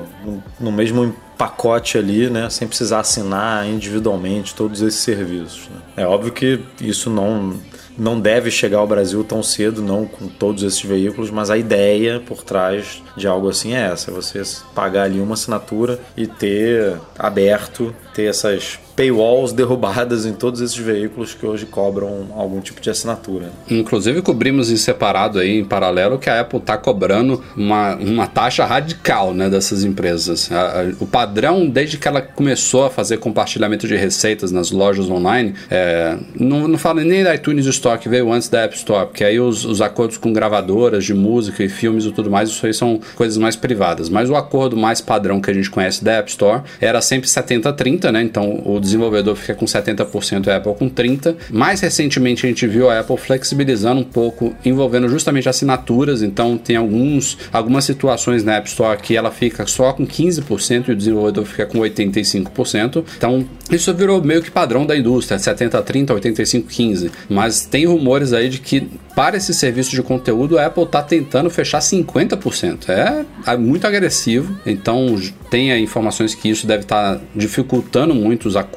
[0.58, 5.68] no mesmo pacote ali, né, sem precisar assinar individualmente todos esses serviços.
[5.68, 6.04] Né?
[6.04, 7.58] É óbvio que isso não
[8.00, 12.18] não deve chegar ao Brasil tão cedo, não com todos esses veículos, mas a ideia
[12.18, 14.42] por trás de algo assim é essa: você
[14.74, 21.32] pagar ali uma assinatura e ter aberto, ter essas paywalls derrubadas em todos esses veículos
[21.32, 23.50] que hoje cobram algum tipo de assinatura.
[23.70, 28.66] Inclusive cobrimos em separado aí, em paralelo, que a Apple está cobrando uma, uma taxa
[28.66, 30.52] radical né, dessas empresas.
[30.52, 35.08] A, a, o padrão, desde que ela começou a fazer compartilhamento de receitas nas lojas
[35.08, 39.06] online, é, não, não falo nem da iTunes Store, que veio antes da App Store,
[39.06, 42.66] porque aí os, os acordos com gravadoras de música e filmes e tudo mais, isso
[42.66, 44.10] aí são coisas mais privadas.
[44.10, 48.10] Mas o acordo mais padrão que a gente conhece da App Store era sempre 70-30,
[48.10, 48.22] né?
[48.22, 51.36] Então o desenvolvedor fica com 70% e a Apple com 30%.
[51.50, 56.76] Mais recentemente a gente viu a Apple flexibilizando um pouco, envolvendo justamente assinaturas, então tem
[56.76, 61.44] alguns, algumas situações na App Store que ela fica só com 15% e o desenvolvedor
[61.44, 63.04] fica com 85%.
[63.16, 67.10] Então isso virou meio que padrão da indústria, 70-30, 85-15.
[67.28, 71.50] Mas tem rumores aí de que para esse serviço de conteúdo a Apple está tentando
[71.50, 72.88] fechar 50%.
[72.88, 75.16] É, é muito agressivo, então
[75.50, 78.69] tem informações que isso deve estar tá dificultando muito os acordos,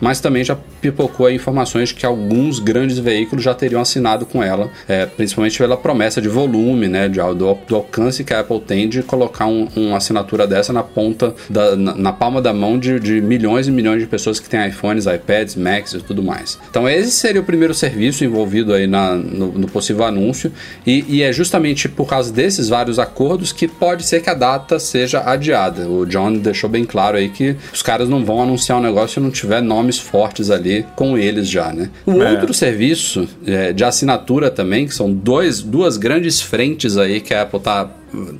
[0.00, 5.06] mas também já pipocou informações que alguns grandes veículos já teriam assinado com ela, é,
[5.06, 9.02] principalmente pela promessa de volume, né, de, do, do, alcance que a Apple tem de
[9.02, 13.20] colocar um, uma assinatura dessa na ponta, da, na, na, palma da mão de, de
[13.20, 16.58] milhões e milhões de pessoas que têm iPhones, iPads, Macs e tudo mais.
[16.70, 20.52] Então esse seria o primeiro serviço envolvido aí na, no, no possível anúncio
[20.86, 24.78] e, e, é justamente por causa desses vários acordos que pode ser que a data
[24.78, 25.88] seja adiada.
[25.88, 29.22] O John deixou bem claro aí que os caras não vão anunciar um negócio se
[29.22, 31.90] não tiver nomes fortes ali com eles já, né?
[32.06, 32.32] O é.
[32.32, 37.42] outro serviço é, de assinatura também, que são dois, duas grandes frentes aí que a
[37.42, 37.88] Apple tá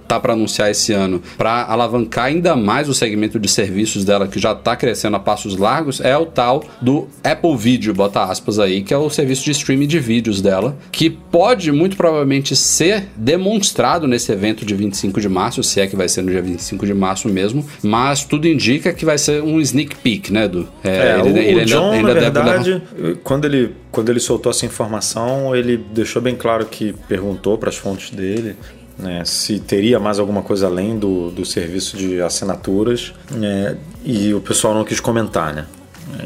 [0.07, 4.39] tá para anunciar esse ano para alavancar ainda mais o segmento de serviços dela que
[4.39, 8.83] já está crescendo a passos largos é o tal do Apple Video, bota aspas aí,
[8.83, 14.07] que é o serviço de streaming de vídeos dela, que pode muito provavelmente ser demonstrado
[14.07, 16.95] nesse evento de 25 de março, se é que vai ser no dia 25 de
[16.95, 20.69] março mesmo, mas tudo indica que vai ser um sneak peek, né, Edu?
[20.83, 22.83] É, é ele, o, ele o John, ainda, verdade,
[23.23, 27.77] quando ele quando ele soltou essa informação, ele deixou bem claro que perguntou para as
[27.77, 28.55] fontes dele
[29.01, 34.41] né, se teria mais alguma coisa além do, do serviço de assinaturas né, e o
[34.41, 35.67] pessoal não quis comentar, né?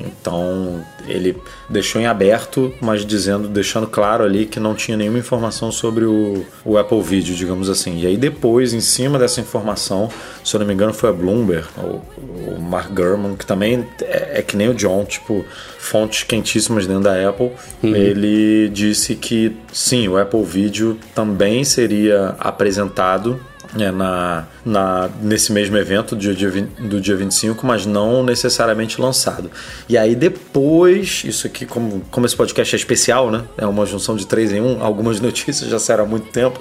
[0.06, 1.36] Então ele
[1.68, 6.44] deixou em aberto, mas dizendo, deixando claro ali que não tinha nenhuma informação sobre o,
[6.64, 8.00] o Apple Video, digamos assim.
[8.00, 10.08] E aí depois, em cima dessa informação,
[10.44, 12.00] se eu não me engano, foi a Bloomberg, o,
[12.54, 15.44] o Mark Gurman, que também é, é, que nem o John, tipo,
[15.78, 17.50] fontes quentíssimas dentro da Apple.
[17.82, 17.94] Uhum.
[17.94, 23.40] Ele disse que sim, o Apple Video também seria apresentado
[23.78, 29.00] é, na, na, nesse mesmo evento do dia, 20, do dia 25, mas não necessariamente
[29.00, 29.50] lançado.
[29.88, 33.44] E aí depois, isso aqui, como, como esse podcast é especial, né?
[33.56, 36.60] É uma junção de três em um, algumas notícias já saíram há muito tempo.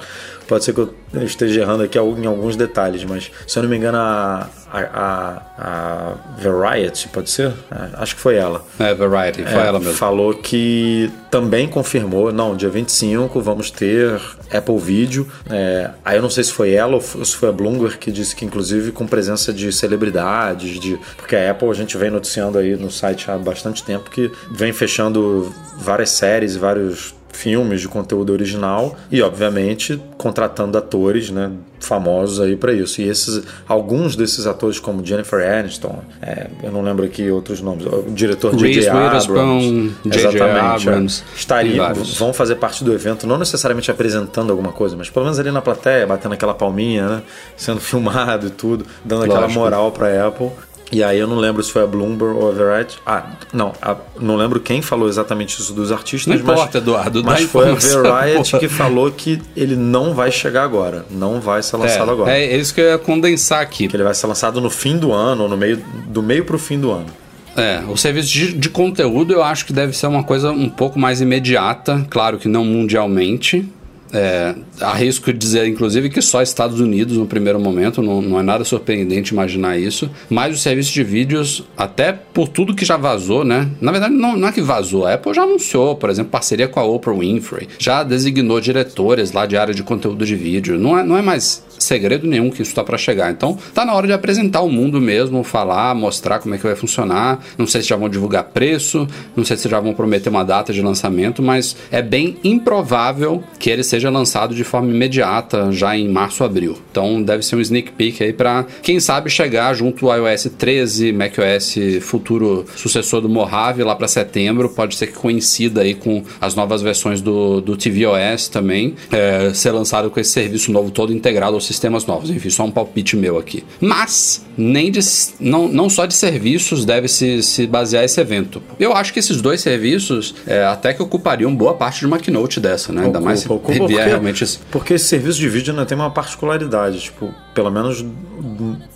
[0.54, 3.76] Pode ser que eu esteja errando aqui em alguns detalhes, mas se eu não me
[3.76, 7.52] engano, a, a, a Variety, pode ser?
[7.72, 8.63] É, acho que foi ela.
[8.78, 9.96] É, Variety, foi é, ela mesmo.
[9.96, 15.28] Falou que também confirmou, não, dia 25 vamos ter Apple Video.
[15.50, 18.36] É, aí eu não sei se foi ela ou se foi a Bloomberg que disse
[18.36, 22.76] que, inclusive, com presença de celebridades, de porque a Apple a gente vem noticiando aí
[22.76, 28.96] no site há bastante tempo que vem fechando várias séries, vários filmes de conteúdo original
[29.12, 33.02] e, obviamente, contratando atores, né, famosos aí para isso.
[33.02, 37.86] E esses, alguns desses atores, como Jennifer Aniston, é, eu não lembro aqui outros nomes,
[37.86, 38.88] o diretor J.J.
[38.88, 44.96] Abrams, exatamente, Abrams, é, estaria, vão fazer parte do evento, não necessariamente apresentando alguma coisa,
[44.96, 47.24] mas pelo menos ali na plateia, batendo aquela palminha, né,
[47.58, 49.38] sendo filmado e tudo, dando Lógico.
[49.38, 50.52] aquela moral para Apple.
[50.91, 53.00] E aí eu não lembro se foi a Bloomberg ou a Variety.
[53.06, 56.28] Ah, não, a, não lembro quem falou exatamente isso dos artistas.
[56.28, 57.24] Não mas, importa, Eduardo.
[57.24, 61.06] Mas foi a Variety que falou que ele não vai chegar agora.
[61.10, 62.32] Não vai ser lançado é, agora.
[62.32, 63.88] É isso que eu ia condensar aqui.
[63.88, 66.60] Que ele vai ser lançado no fim do ano, ou no meio, do meio pro
[66.60, 67.08] fim do ano.
[67.56, 70.98] É, o serviço de, de conteúdo eu acho que deve ser uma coisa um pouco
[70.98, 73.69] mais imediata, claro que não mundialmente,
[74.13, 78.63] é, arrisco dizer, inclusive, que só Estados Unidos no primeiro momento, não, não é nada
[78.63, 80.10] surpreendente imaginar isso.
[80.30, 83.69] Mas o serviço de vídeos, até por tudo que já vazou, né?
[83.82, 86.80] Na verdade, não, não é que vazou, a Apple já anunciou, por exemplo, parceria com
[86.80, 90.78] a Oprah Winfrey, já designou diretores lá de área de conteúdo de vídeo.
[90.78, 93.32] Não é, não é mais segredo nenhum que isso está para chegar.
[93.32, 96.76] Então, tá na hora de apresentar o mundo mesmo, falar, mostrar como é que vai
[96.76, 97.40] funcionar.
[97.58, 100.74] Não sei se já vão divulgar preço, não sei se já vão prometer uma data
[100.74, 106.10] de lançamento, mas é bem improvável que ele seja lançado de forma imediata, já em
[106.10, 106.78] março, abril.
[106.92, 111.12] Então, deve ser um sneak peek aí para quem sabe chegar junto ao iOS 13,
[111.12, 114.70] macOS futuro sucessor do Mojave lá para setembro.
[114.70, 119.72] Pode ser que coincida aí com as novas versões do, do tvOS também, é, ser
[119.72, 122.30] lançado com esse serviço novo todo integrado sistemas novos.
[122.30, 123.63] Enfim, só um palpite meu aqui.
[123.80, 124.99] Mas nem de,
[125.39, 128.62] não, não só de serviços deve se, se basear esse evento.
[128.80, 132.60] Eu acho que esses dois serviços é, até que ocupariam boa parte de uma keynote
[132.60, 133.06] dessa, né?
[133.06, 134.60] Ainda mais se ocupa, porque, realmente esse...
[134.71, 138.06] porque esse serviço de vídeo ainda tem uma particularidade, tipo, pelo menos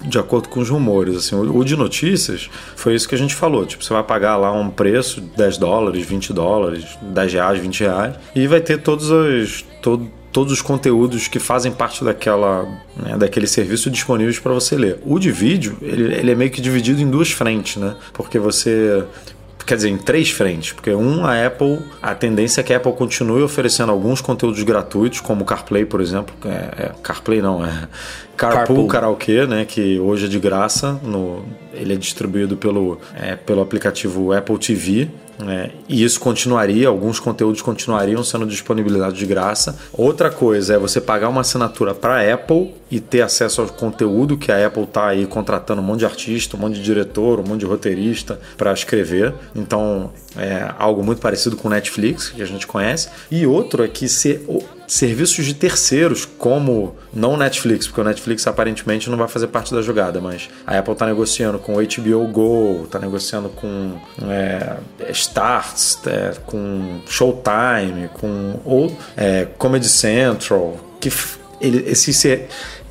[0.03, 3.35] de acordo com os rumores, assim, o, o de notícias foi isso que a gente
[3.35, 7.79] falou, tipo, você vai pagar lá um preço, 10 dólares, 20 dólares, 10 reais, 20
[7.81, 12.63] reais, e vai ter todos os todo, todos os conteúdos que fazem parte daquela,
[12.95, 14.99] né, daquele serviço disponíveis para você ler.
[15.03, 17.95] O de vídeo, ele, ele, é meio que dividido em duas frentes, né?
[18.13, 19.03] Porque você
[19.65, 22.93] quer dizer, em três frentes, porque um, a Apple, a tendência é que a Apple
[22.93, 27.87] continue oferecendo alguns conteúdos gratuitos, como o CarPlay, por exemplo, é, é CarPlay não, é
[28.37, 28.87] Carpool, Carpool.
[28.87, 34.31] Karaoke, né, que hoje é de graça, no, ele é distribuído pelo, é, pelo aplicativo
[34.31, 35.09] Apple TV,
[35.45, 39.77] é, e isso continuaria, alguns conteúdos continuariam sendo disponibilizados de graça.
[39.93, 44.51] Outra coisa é você pagar uma assinatura para Apple e ter acesso ao conteúdo que
[44.51, 47.61] a Apple está aí contratando um monte de artista, um monte de diretor, um monte
[47.61, 49.33] de roteirista para escrever.
[49.55, 53.09] Então é algo muito parecido com o Netflix, que a gente conhece.
[53.29, 54.45] E outro é que se
[54.87, 59.81] serviços de terceiros, como não Netflix, porque o Netflix aparentemente não vai fazer parte da
[59.81, 64.77] jogada, mas a Apple está negociando com o HBO Go, está negociando com é,
[65.11, 71.11] Starts, é, com Showtime, com ou, é, Comedy Central, que
[71.59, 72.23] ele, esses,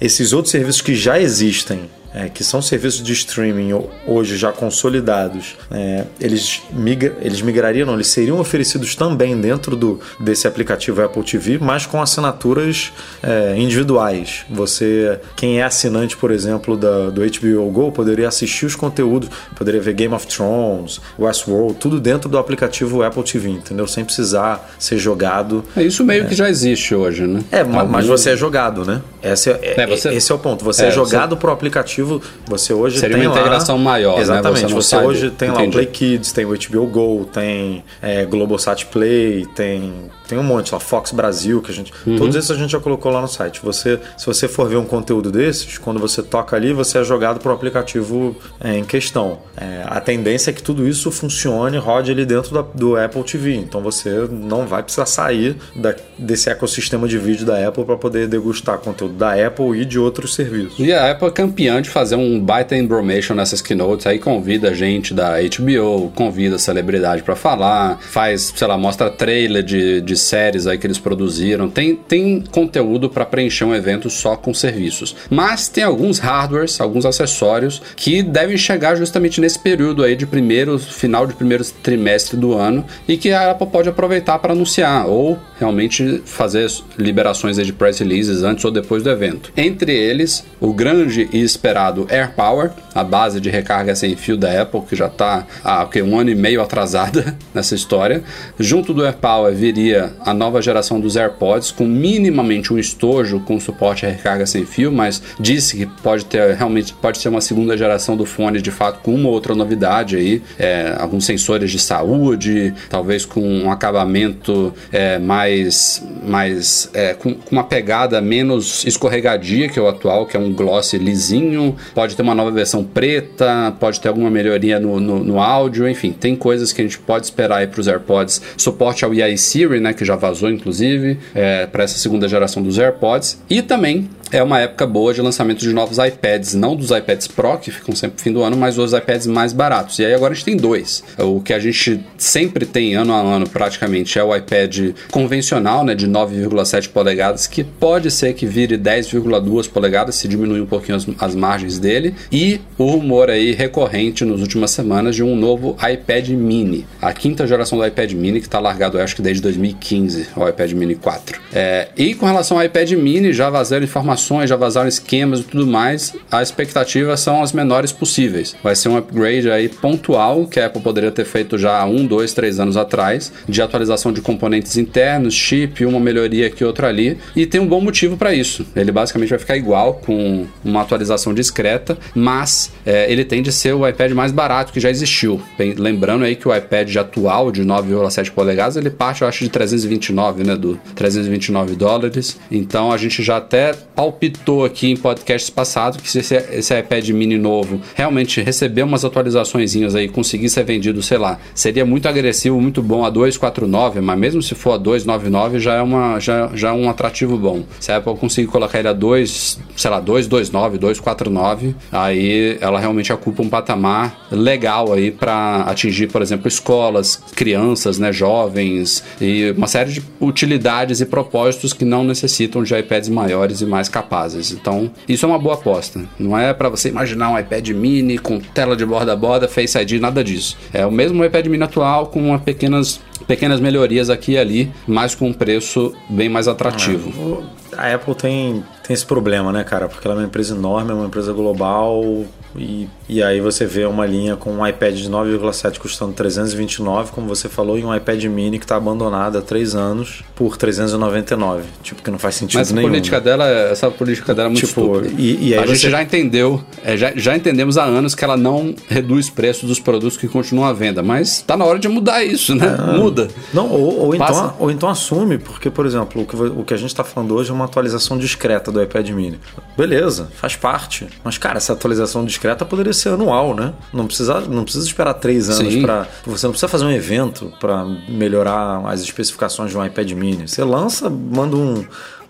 [0.01, 5.55] esses outros serviços que já existem é, que são serviços de streaming hoje já consolidados,
[5.71, 11.23] é, eles, migra, eles migrariam, não, eles seriam oferecidos também dentro do, desse aplicativo Apple
[11.23, 12.91] TV, mas com assinaturas
[13.23, 14.47] é, individuais.
[14.49, 19.81] Você, quem é assinante, por exemplo, da, do HBO Go, poderia assistir os conteúdos, poderia
[19.81, 23.87] ver Game of Thrones, Westworld, tudo dentro do aplicativo Apple TV, entendeu?
[23.87, 25.63] Sem precisar ser jogado.
[25.77, 26.27] É isso meio é.
[26.27, 27.45] que já existe hoje, né?
[27.53, 29.03] É, mas você é jogado, né?
[29.23, 30.15] Esse é, é, você...
[30.15, 30.65] esse é o ponto.
[30.65, 31.41] Você é, jogado você...
[31.41, 34.63] pro aplicativo aplicativo, você hoje Seria tem uma integração lá, maior, Exatamente.
[34.63, 34.69] Né?
[34.69, 35.63] Você, você hoje tem Entendi.
[35.63, 40.43] lá o Play Kids, tem o HBO Go, tem é, Globosat Play, tem tem um
[40.43, 41.93] monte lá, Fox Brasil, que a gente.
[42.07, 42.17] Uhum.
[42.17, 43.61] Todos esses a gente já colocou lá no site.
[43.63, 47.39] Você, se você for ver um conteúdo desses, quando você toca ali, você é jogado
[47.39, 49.39] para o aplicativo é, em questão.
[49.57, 53.55] É, a tendência é que tudo isso funcione, rode ali dentro da, do Apple TV.
[53.55, 58.27] Então você não vai precisar sair da, desse ecossistema de vídeo da Apple para poder
[58.27, 60.79] degustar conteúdo da Apple e de outros serviços.
[60.79, 65.15] E a Apple é campeã de fazer um baita embromation nessas keynotes, aí convida gente
[65.15, 70.77] da HBO, convida celebridade para falar, faz, sei lá, mostra trailer de, de séries aí
[70.77, 75.17] que eles produziram, tem, tem conteúdo para preencher um evento só com serviços.
[75.31, 80.79] Mas tem alguns hardwares, alguns acessórios que devem chegar justamente nesse período aí de primeiro,
[80.79, 85.39] final de primeiro trimestre do ano e que a Apple pode aproveitar para anunciar ou
[85.59, 86.67] realmente fazer
[86.99, 89.53] liberações de press releases antes ou depois do evento.
[89.57, 91.76] Entre eles, o grande e esperado
[92.11, 96.19] AirPower, a base de recarga sem fio da Apple, que já está há okay, um
[96.19, 98.23] ano e meio atrasada nessa história.
[98.59, 104.07] Junto do AirPower viria a nova geração dos AirPods, com minimamente um estojo com suporte
[104.07, 108.17] a recarga sem fio, mas disse que pode ter realmente pode ser uma segunda geração
[108.17, 113.25] do fone de fato com uma outra novidade aí, é, alguns sensores de saúde, talvez
[113.25, 119.89] com um acabamento é, mais, mais é, com, com, uma pegada menos escorregadia que o
[119.89, 124.31] atual, que é um gloss lisinho, pode ter uma nova versão preta, pode ter alguma
[124.31, 127.81] melhoria no, no, no áudio, enfim, tem coisas que a gente pode esperar aí para
[127.81, 132.29] os AirPods, suporte ao AI Siri, né, que já vazou inclusive, é, para essa segunda
[132.29, 136.75] geração dos AirPods, e também é uma época boa de lançamento de novos iPads, não
[136.75, 139.99] dos iPads Pro, que ficam sempre no fim do ano, mas os iPads mais baratos.
[139.99, 141.05] E aí agora a gente tem dois.
[141.19, 145.95] O que a gente sempre tem ano a ano praticamente é o iPad convencional, né,
[145.95, 151.07] de 9,7 polegadas, que pode ser que vire 10,2 polegadas se diminuir um pouquinho as,
[151.21, 152.15] as, margens dele.
[152.33, 157.47] E o rumor aí recorrente nas últimas semanas de um novo iPad mini, a quinta
[157.47, 161.41] geração do iPad mini que está largado, acho que desde 2015, o iPad mini 4.
[161.53, 165.45] É, e com relação ao iPad mini, já vazaram informações informações, já vazaram esquemas e
[165.45, 168.57] tudo mais, as expectativas são as menores possíveis.
[168.63, 172.07] Vai ser um upgrade aí pontual que a Apple poderia ter feito já há um,
[172.07, 177.19] dois, três anos atrás, de atualização de componentes internos, chip, uma melhoria aqui, outra ali,
[177.35, 178.67] e tem um bom motivo para isso.
[178.75, 183.75] Ele basicamente vai ficar igual, com uma atualização discreta, mas é, ele tem de ser
[183.75, 185.41] o iPad mais barato que já existiu.
[185.59, 189.51] Bem, lembrando aí que o iPad atual de 9,7 polegadas, ele parte, eu acho, de
[189.51, 192.39] 329, né, do 329 dólares.
[192.51, 193.75] Então a gente já até
[194.07, 199.05] palpitou aqui em podcasts passados que se esse, esse iPad mini novo realmente receber umas
[199.05, 204.19] atualizações aí, conseguir ser vendido, sei lá, seria muito agressivo, muito bom a 249, mas
[204.19, 207.65] mesmo se for a 299 já é, uma, já, já é um atrativo bom.
[207.81, 213.13] Se a Apple conseguir colocar ele a 2, sei lá, 229, 249, aí ela realmente
[213.13, 219.67] ocupa um patamar legal aí para atingir, por exemplo, escolas, crianças, né, jovens e uma
[219.67, 224.53] série de utilidades e propósitos que não necessitam de iPads maiores e mais capazes.
[224.53, 226.05] Então, isso é uma boa aposta.
[226.19, 229.79] Não é para você imaginar um iPad mini com tela de borda a borda, Face
[229.79, 230.57] ID, nada disso.
[230.73, 235.15] É o mesmo iPad mini atual com uma pequenas pequenas melhorias aqui e ali, mas
[235.15, 237.43] com um preço bem mais atrativo.
[237.73, 239.89] É, a Apple tem, tem esse problema, né, cara?
[239.89, 242.25] Porque ela é uma empresa enorme, é uma empresa global,
[242.59, 247.27] e, e aí você vê uma linha com um iPad de 9,7 custando 329, como
[247.27, 251.65] você falou, e um iPad mini que está abandonado há 3 anos por 399.
[251.83, 252.89] Tipo, que não faz sentido Mas nenhum.
[252.89, 255.15] Política dela, essa política dela é muito tipo, estúpida.
[255.21, 255.75] E, e a você...
[255.75, 259.79] gente já entendeu, é, já, já entendemos há anos que ela não reduz preços dos
[259.79, 262.67] produtos que continuam à venda, mas está na hora de mudar isso, né?
[262.67, 263.29] É, Muda.
[263.53, 266.77] Não, ou, ou então, ou então assume, porque, por exemplo, o que, o que a
[266.77, 269.41] gente está falando hoje é uma atualização discreta do iPad mini.
[269.77, 271.07] Beleza, faz parte.
[271.23, 273.73] Mas, cara, essa atualização discreta poderia ser anual, né?
[273.93, 276.07] Não precisa, não precisa esperar três anos para.
[276.27, 280.49] Você não precisa fazer um evento para melhorar as especificações de um iPad mini.
[280.49, 281.85] Você lança, manda um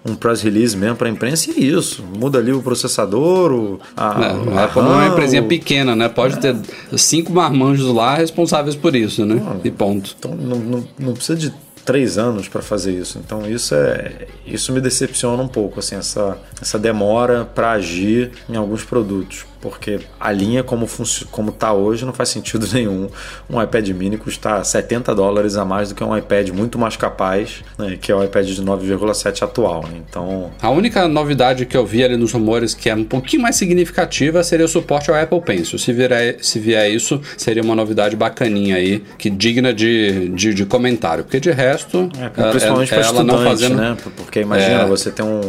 [0.08, 2.02] um press release mesmo para a imprensa e é isso.
[2.02, 5.48] Muda ali o processador, o, a, é, a Apple não é uma empresinha o...
[5.48, 6.08] pequena, né?
[6.08, 6.52] Pode é.
[6.52, 6.56] ter
[6.98, 9.42] cinco marmanjos lá responsáveis por isso, né?
[9.64, 10.14] e ponto.
[10.18, 11.52] Então não, não, não precisa de
[11.84, 13.18] três anos para fazer isso.
[13.24, 18.56] Então isso é isso me decepciona um pouco assim essa essa demora para agir em
[18.56, 20.86] alguns produtos porque a linha como
[21.32, 23.08] como está hoje não faz sentido nenhum
[23.50, 27.64] um iPad mini custar 70 dólares a mais do que um iPad muito mais capaz,
[27.76, 29.82] né, que é o iPad de 9,7 atual.
[29.82, 30.02] Né?
[30.08, 33.56] Então a única novidade que eu vi ali nos rumores que é um pouquinho mais
[33.56, 35.78] significativa seria o suporte ao Apple Pencil.
[35.78, 40.64] Se vier, se vier isso, seria uma novidade bacaninha aí, que digna de, de, de
[40.64, 41.24] comentário.
[41.24, 43.76] Porque de resto, é, principalmente é, para estudante, não fazendo...
[43.76, 43.96] né?
[44.16, 44.86] Porque imagina é...
[44.86, 45.40] você ter um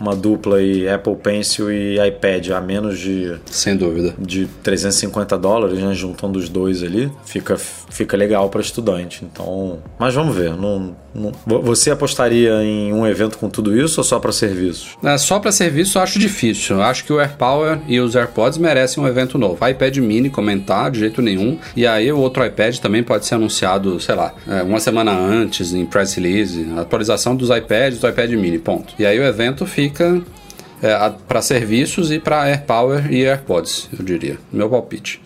[0.00, 3.34] uma dupla aí, Apple Pencil e iPad a menos de.
[3.46, 4.14] Sem dúvida.
[4.18, 5.94] De 350 dólares, né?
[5.94, 9.24] Juntando os dois ali, fica, fica legal para estudante.
[9.24, 9.78] Então.
[9.98, 10.56] Mas vamos ver.
[10.56, 14.96] Não, não, você apostaria em um evento com tudo isso ou só para serviços?
[15.02, 16.76] É, só para serviço eu acho difícil.
[16.76, 19.66] Eu acho que o AirPower e os AirPods merecem um evento novo.
[19.66, 21.58] iPad mini comentar de jeito nenhum.
[21.76, 25.72] E aí o outro iPad também pode ser anunciado, sei lá, é, uma semana antes
[25.72, 26.66] em press release.
[26.76, 28.94] Atualização dos iPads do iPad mini, ponto.
[28.98, 30.22] E aí o evento fica fica
[30.82, 34.38] é, para serviços e para AirPower e AirPods, eu diria.
[34.52, 35.20] Meu palpite.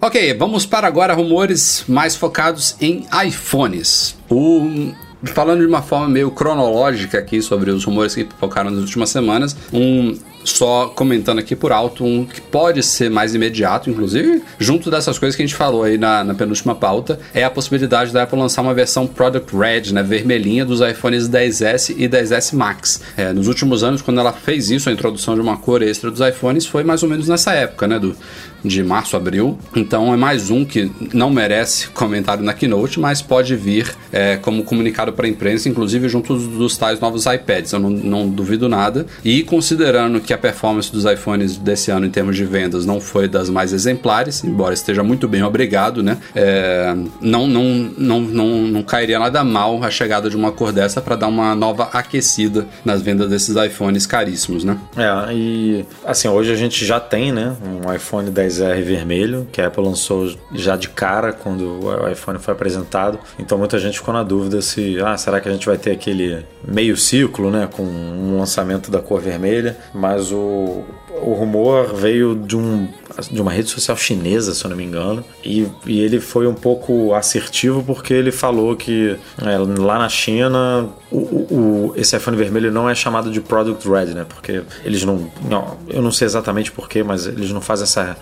[0.00, 4.16] Ok, vamos para agora rumores mais focados em iPhones.
[4.30, 4.92] O
[5.24, 9.56] falando de uma forma meio cronológica aqui sobre os rumores que focaram nas últimas semanas,
[9.72, 10.16] um
[10.50, 15.36] só comentando aqui por alto um que pode ser mais imediato, inclusive, junto dessas coisas
[15.36, 18.62] que a gente falou aí na, na penúltima pauta, é a possibilidade da Apple lançar
[18.62, 23.00] uma versão Product Red, né, vermelhinha dos iPhones 10S e 10S Max.
[23.16, 26.20] É, nos últimos anos, quando ela fez isso, a introdução de uma cor extra dos
[26.20, 28.16] iPhones, foi mais ou menos nessa época, né, do,
[28.66, 29.58] de março, abril.
[29.74, 34.64] Então é mais um que não merece comentário na Keynote, mas pode vir é, como
[34.64, 37.72] comunicado para a imprensa, inclusive junto dos, tais novos iPads.
[37.72, 39.06] Eu não, não duvido nada.
[39.24, 43.28] E considerando que a performance dos iPhones desse ano em termos de vendas não foi
[43.28, 46.18] das mais exemplares, embora esteja muito bem obrigado, né?
[46.34, 47.64] É, não, não,
[47.96, 51.54] não, não, não cairia nada mal a chegada de uma cor dessa para dar uma
[51.54, 54.78] nova aquecida nas vendas desses iPhones caríssimos, né?
[54.96, 59.66] É, e assim, hoje a gente já tem, né, um iPhone 10R vermelho, que a
[59.66, 63.18] Apple lançou já de cara quando o iPhone foi apresentado.
[63.38, 66.44] Então muita gente ficou na dúvida se, ah, será que a gente vai ter aquele
[66.66, 70.84] meio ciclo, né, com um lançamento da cor vermelha, mas mas o,
[71.22, 72.88] o rumor veio de, um,
[73.30, 76.54] de uma rede social chinesa, se eu não me engano, e, e ele foi um
[76.54, 82.72] pouco assertivo porque ele falou que é, lá na China o, o, esse iPhone vermelho
[82.72, 84.26] não é chamado de Product Red, né?
[84.28, 88.16] Porque eles não, não eu não sei exatamente porquê, mas eles não fazem essa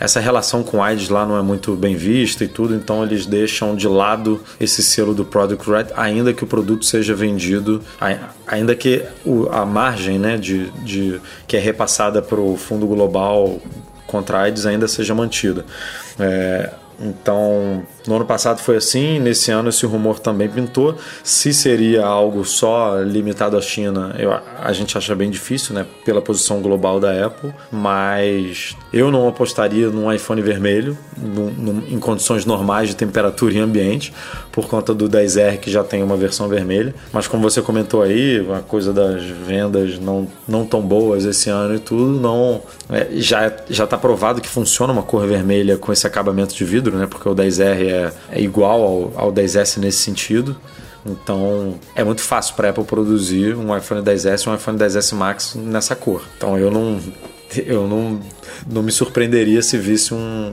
[0.00, 3.74] essa relação com AIDS lá não é muito bem vista e tudo, então eles deixam
[3.74, 7.82] de lado esse selo do Product Red, ainda que o produto seja vendido,
[8.46, 9.02] ainda que
[9.50, 13.60] a margem né, de, de, que é repassada para o Fundo Global
[14.06, 15.64] contra AIDS ainda seja mantida.
[16.18, 16.70] É,
[17.00, 20.96] então, no ano passado foi assim, nesse ano esse rumor também pintou.
[21.22, 25.84] Se seria algo só limitado à China, eu, a gente acha bem difícil, né?
[26.06, 31.98] Pela posição global da Apple, mas eu não apostaria num iPhone vermelho num, num, em
[31.98, 34.12] condições normais de temperatura e ambiente,
[34.50, 36.94] por conta do 10R que já tem uma versão vermelha.
[37.12, 41.74] Mas como você comentou aí, a coisa das vendas não, não tão boas esse ano
[41.74, 46.06] e tudo, não é, já já está provado que funciona uma cor vermelha com esse
[46.06, 47.06] acabamento de vidro, né?
[47.06, 47.97] Porque o 10R é,
[48.30, 50.56] é igual ao, ao 10S nesse sentido.
[51.06, 55.54] Então é muito fácil para Apple produzir um iPhone 10S e um iPhone 10S Max
[55.54, 56.22] nessa cor.
[56.36, 57.00] Então eu não
[57.56, 58.20] eu não,
[58.70, 60.52] não me surpreenderia se visse um,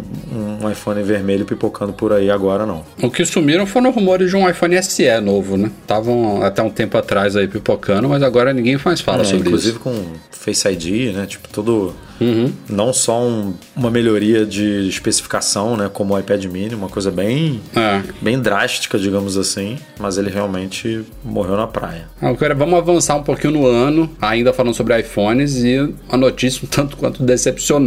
[0.62, 2.84] um iPhone vermelho pipocando por aí agora, não.
[3.02, 5.72] O que sumiram foram rumores de um iPhone SE novo, né?
[5.82, 9.78] Estavam até um tempo atrás aí pipocando, mas agora ninguém mais fala é, sobre inclusive
[9.78, 9.80] isso.
[9.80, 11.26] Inclusive com Face ID, né?
[11.26, 12.52] Tipo, todo Uhum.
[12.70, 17.62] Não só um, uma melhoria de especificação, né, como o iPad Mini, uma coisa bem,
[17.76, 18.02] é.
[18.22, 22.08] bem drástica, digamos assim, mas ele realmente morreu na praia.
[22.22, 26.68] Agora vamos avançar um pouquinho no ano, ainda falando sobre iPhones e a notícia um
[26.68, 27.85] tanto quanto decepcionante.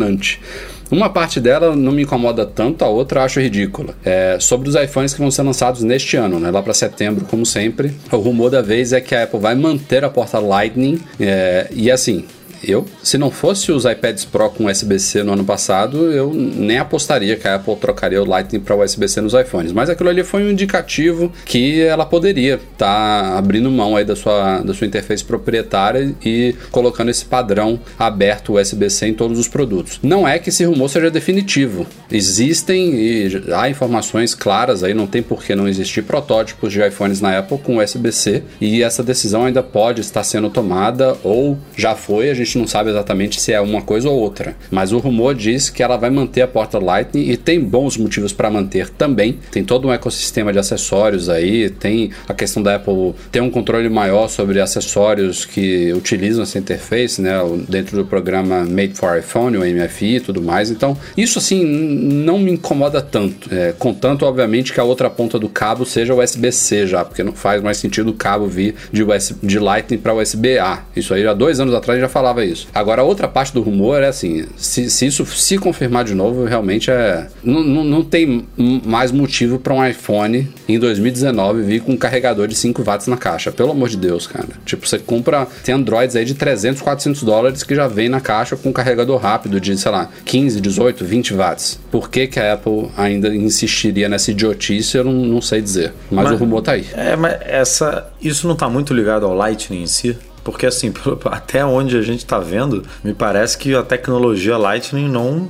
[0.90, 3.94] Uma parte dela não me incomoda tanto, a outra acho ridícula.
[4.02, 6.50] É sobre os iPhones que vão ser lançados neste ano, né?
[6.50, 7.92] Lá para setembro, como sempre.
[8.10, 10.98] O rumor da vez é que a Apple vai manter a porta Lightning.
[11.20, 12.24] É, e assim,
[12.62, 17.36] eu, se não fosse os iPads Pro com USB-C no ano passado, eu nem apostaria
[17.36, 19.72] que a Apple trocaria o Lightning para USB-C nos iPhones.
[19.72, 24.16] Mas aquilo ali foi um indicativo que ela poderia estar tá abrindo mão aí da
[24.16, 29.98] sua, da sua interface proprietária e colocando esse padrão aberto USB-C em todos os produtos.
[30.02, 31.86] Não é que esse rumor seja definitivo.
[32.10, 37.20] Existem e há informações claras aí, não tem por que não existir protótipos de iPhones
[37.20, 42.30] na Apple com USB-C e essa decisão ainda pode estar sendo tomada ou já foi,
[42.30, 45.34] a gente gente não sabe exatamente se é uma coisa ou outra, mas o rumor
[45.34, 49.38] diz que ela vai manter a porta Lightning e tem bons motivos para manter também.
[49.52, 53.88] Tem todo um ecossistema de acessórios aí, tem a questão da Apple ter um controle
[53.88, 57.32] maior sobre acessórios que utilizam essa interface, né,
[57.68, 60.70] dentro do programa Made for iPhone, o MFI e tudo mais.
[60.70, 65.48] Então, isso assim não me incomoda tanto, é, contanto, obviamente, que a outra ponta do
[65.48, 69.58] cabo seja USB-C já, porque não faz mais sentido o cabo vir de, USB, de
[69.58, 70.84] Lightning para USB-A.
[70.96, 72.68] Isso aí, há dois anos atrás já falava isso.
[72.74, 76.44] Agora, a outra parte do rumor é assim: se, se isso se confirmar de novo,
[76.44, 77.26] realmente é.
[77.42, 78.46] Não, não, não tem
[78.84, 83.16] mais motivo para um iPhone em 2019 vir com um carregador de 5 watts na
[83.16, 83.50] caixa.
[83.50, 84.48] Pelo amor de Deus, cara.
[84.64, 85.46] Tipo, você compra.
[85.64, 89.18] Tem Androids aí de 300, 400 dólares que já vem na caixa com um carregador
[89.18, 91.78] rápido de, sei lá, 15, 18, 20 watts.
[91.90, 94.96] Por que, que a Apple ainda insistiria nessa idiotice?
[94.96, 95.92] Eu não, não sei dizer.
[96.10, 96.86] Mas, mas, o rumor tá aí.
[96.94, 100.16] É, mas essa, isso não tá muito ligado ao Lightning em si?
[100.50, 100.92] Porque assim,
[101.26, 105.48] até onde a gente está vendo, me parece que a tecnologia Lightning não,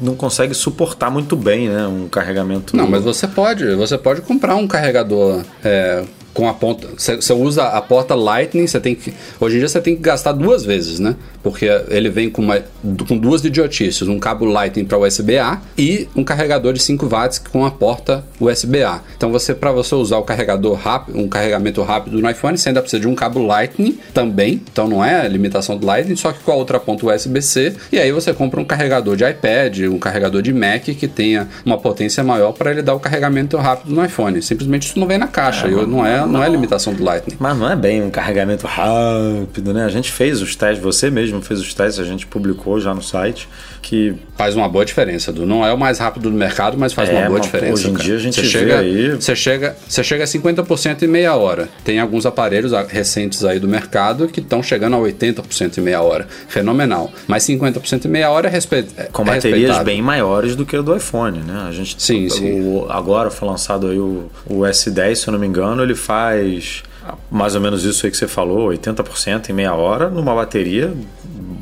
[0.00, 2.76] não consegue suportar muito bem, né, um carregamento.
[2.76, 6.88] Não, mas você pode, você pode comprar um carregador é, com a ponta.
[6.96, 9.12] Você, usa a porta Lightning, você tem que.
[9.40, 11.16] Hoje em dia você tem que gastar duas vezes, né?
[11.42, 12.62] Porque ele vem com, uma,
[13.08, 17.64] com duas idiotices: um cabo Lightning para USB-A e um carregador de 5 watts com
[17.64, 19.00] a porta USB-A.
[19.16, 22.80] Então você, para você usar o carregador rápido, um carregamento rápido no iPhone, você ainda
[22.80, 24.60] precisa de um cabo Lightning também.
[24.70, 27.74] Então não é a limitação do Lightning, só que com a outra ponta USB-C.
[27.92, 31.78] E aí você compra um carregador de iPad, um carregador de Mac que tenha uma
[31.78, 34.40] potência maior para ele dar o carregamento rápido no iPhone.
[34.42, 37.36] Simplesmente isso não vem na caixa, é, não, é, não é limitação do Lightning.
[37.38, 39.84] Mas não é bem um carregamento rápido, né?
[39.84, 43.02] A gente fez os testes, você mesmo fez os testes, a gente publicou já no
[43.02, 43.48] site
[43.82, 47.08] que faz uma boa diferença, do não é o mais rápido do mercado, mas faz
[47.08, 47.72] é, uma boa diferença.
[47.74, 48.04] Hoje em cara.
[48.04, 51.68] dia a gente você chega, aí, você chega, você chega a 50% em meia hora.
[51.84, 56.26] Tem alguns aparelhos recentes aí do mercado que estão chegando a 80% em meia hora.
[56.48, 57.10] Fenomenal.
[57.26, 58.86] Mas 50% em meia hora é, respe...
[58.96, 61.66] É com baterias bem maiores do que o do iPhone, né?
[61.68, 62.86] A gente sim, o, sim.
[62.88, 66.82] agora foi lançado aí o, o S10, se eu não me engano, ele faz
[67.30, 70.92] mais ou menos isso aí que você falou, 80% em meia hora numa bateria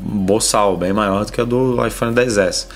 [0.09, 2.67] boçal, bem maior do que a do iPhone 10S.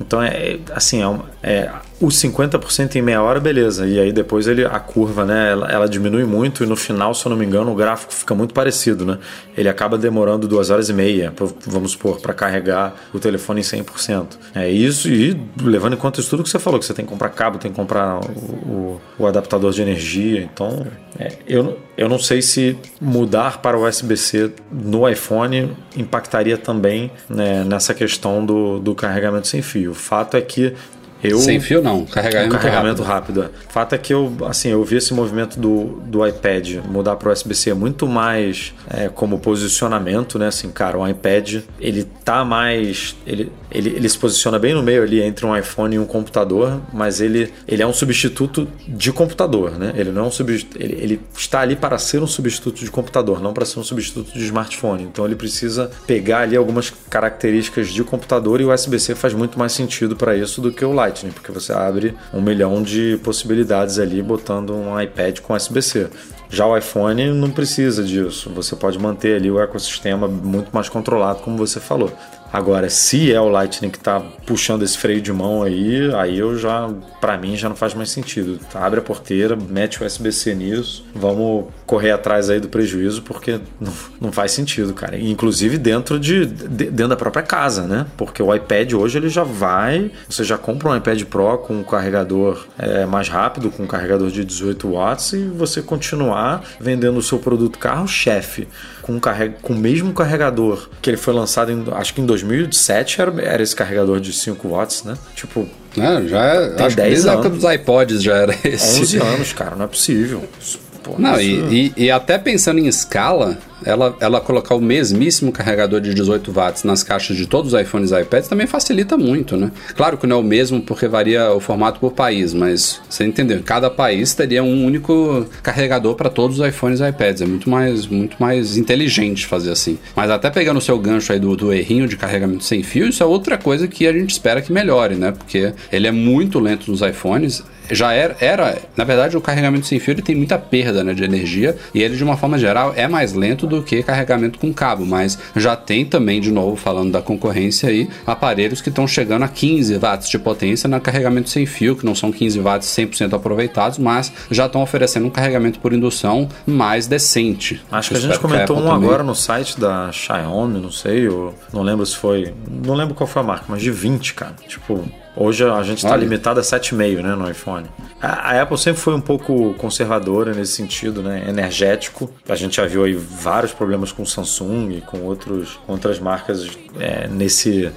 [0.00, 1.70] Então é assim, é, é
[2.02, 3.86] os 50% em meia hora, beleza.
[3.86, 7.24] E aí depois ele, a curva, né, ela, ela, diminui muito e no final, se
[7.24, 9.18] eu não me engano, o gráfico fica muito parecido, né?
[9.56, 11.32] Ele acaba demorando duas horas e meia,
[11.66, 14.26] vamos supor, para carregar o telefone em 100%.
[14.54, 17.10] É isso e levando em conta isso tudo que você falou, que você tem que
[17.10, 20.42] comprar cabo, tem que comprar o, o, o adaptador de energia.
[20.42, 20.84] Então,
[21.16, 27.62] é, eu, eu não sei se mudar para o USB-C no iPhone impactaria também né,
[27.62, 29.92] nessa questão do, do carregamento sem fio.
[29.92, 30.74] O fato é que
[31.22, 33.40] eu, Sem fio não, carregamento, um carregamento rápido.
[33.42, 33.54] rápido.
[33.68, 37.28] O fato é que eu, assim, eu vi esse movimento do, do iPad mudar para
[37.28, 40.48] o USB-C muito mais é, como posicionamento, né?
[40.48, 45.02] Assim, cara, o iPad ele tá mais, ele, ele, ele se posiciona bem no meio
[45.02, 49.78] ali entre um iPhone e um computador, mas ele, ele é um substituto de computador,
[49.78, 49.92] né?
[49.94, 53.40] Ele não é um substituto, ele, ele está ali para ser um substituto de computador,
[53.40, 55.04] não para ser um substituto de smartphone.
[55.04, 59.72] Então ele precisa pegar ali algumas características de computador e o USB-C faz muito mais
[59.72, 61.11] sentido para isso do que o Light.
[61.12, 66.08] Lightning, porque você abre um milhão de possibilidades ali botando um iPad com USB-C.
[66.48, 68.50] Já o iPhone não precisa disso.
[68.54, 72.12] Você pode manter ali o ecossistema muito mais controlado, como você falou.
[72.52, 76.58] Agora, se é o Lightning que está puxando esse freio de mão aí, aí eu
[76.58, 78.60] já, para mim, já não faz mais sentido.
[78.74, 83.92] Abre a porteira, mete o USB-C nisso, vamos correr atrás aí do prejuízo, porque não,
[84.20, 85.18] não faz sentido, cara.
[85.18, 88.06] Inclusive dentro de, de, dentro da própria casa, né?
[88.18, 91.82] Porque o iPad hoje ele já vai, você já compra um iPad Pro com um
[91.82, 97.22] carregador é, mais rápido, com um carregador de 18 watts e você continuar vendendo o
[97.22, 98.68] seu produto carro-chefe
[99.02, 99.56] com, carreg...
[99.60, 103.62] com o mesmo carregador que ele foi lançado, em, acho que em 2007 era, era
[103.62, 105.14] esse carregador de 5 watts, né?
[105.34, 105.68] Tipo.
[105.96, 109.02] Não, já é, tem acho 10 desde a época dos iPods já era esse.
[109.02, 110.42] 11 anos, cara, não é possível.
[111.02, 111.66] Pô, não, isso...
[111.66, 116.52] e, e, e até pensando em escala, ela, ela colocar o mesmíssimo carregador de 18
[116.52, 119.70] watts nas caixas de todos os iPhones e iPads também facilita muito, né?
[119.94, 123.62] Claro que não é o mesmo porque varia o formato por país, mas você entendeu?
[123.64, 127.42] Cada país teria um único carregador para todos os iPhones e iPads.
[127.42, 129.98] É muito mais, muito mais inteligente fazer assim.
[130.14, 133.22] Mas até pegando o seu gancho aí do, do errinho de carregamento sem fio, isso
[133.22, 135.32] é outra coisa que a gente espera que melhore, né?
[135.32, 139.98] Porque ele é muito lento nos iPhones já era, era, na verdade, o carregamento sem
[139.98, 143.06] fio ele tem muita perda né, de energia e ele, de uma forma geral, é
[143.08, 147.22] mais lento do que carregamento com cabo, mas já tem também, de novo, falando da
[147.22, 151.96] concorrência aí, aparelhos que estão chegando a 15 watts de potência no carregamento sem fio,
[151.96, 156.48] que não são 15 watts 100% aproveitados, mas já estão oferecendo um carregamento por indução
[156.66, 157.82] mais decente.
[157.90, 159.08] Acho que a gente comentou um também.
[159.08, 162.52] agora no site da Xiaomi, não sei, eu não lembro se foi,
[162.84, 164.54] não lembro qual foi a marca, mas de 20, cara.
[164.68, 165.02] Tipo,
[165.36, 167.86] Hoje a gente está limitado a 7,5 né, no iPhone.
[168.20, 172.30] A, a, Apple sempre foi um pouco conservadora nesse sentido, né, energético.
[172.48, 176.68] A gente já viu aí vários problemas com Samsung e com outros, outras marcas
[176.98, 177.90] é, nesse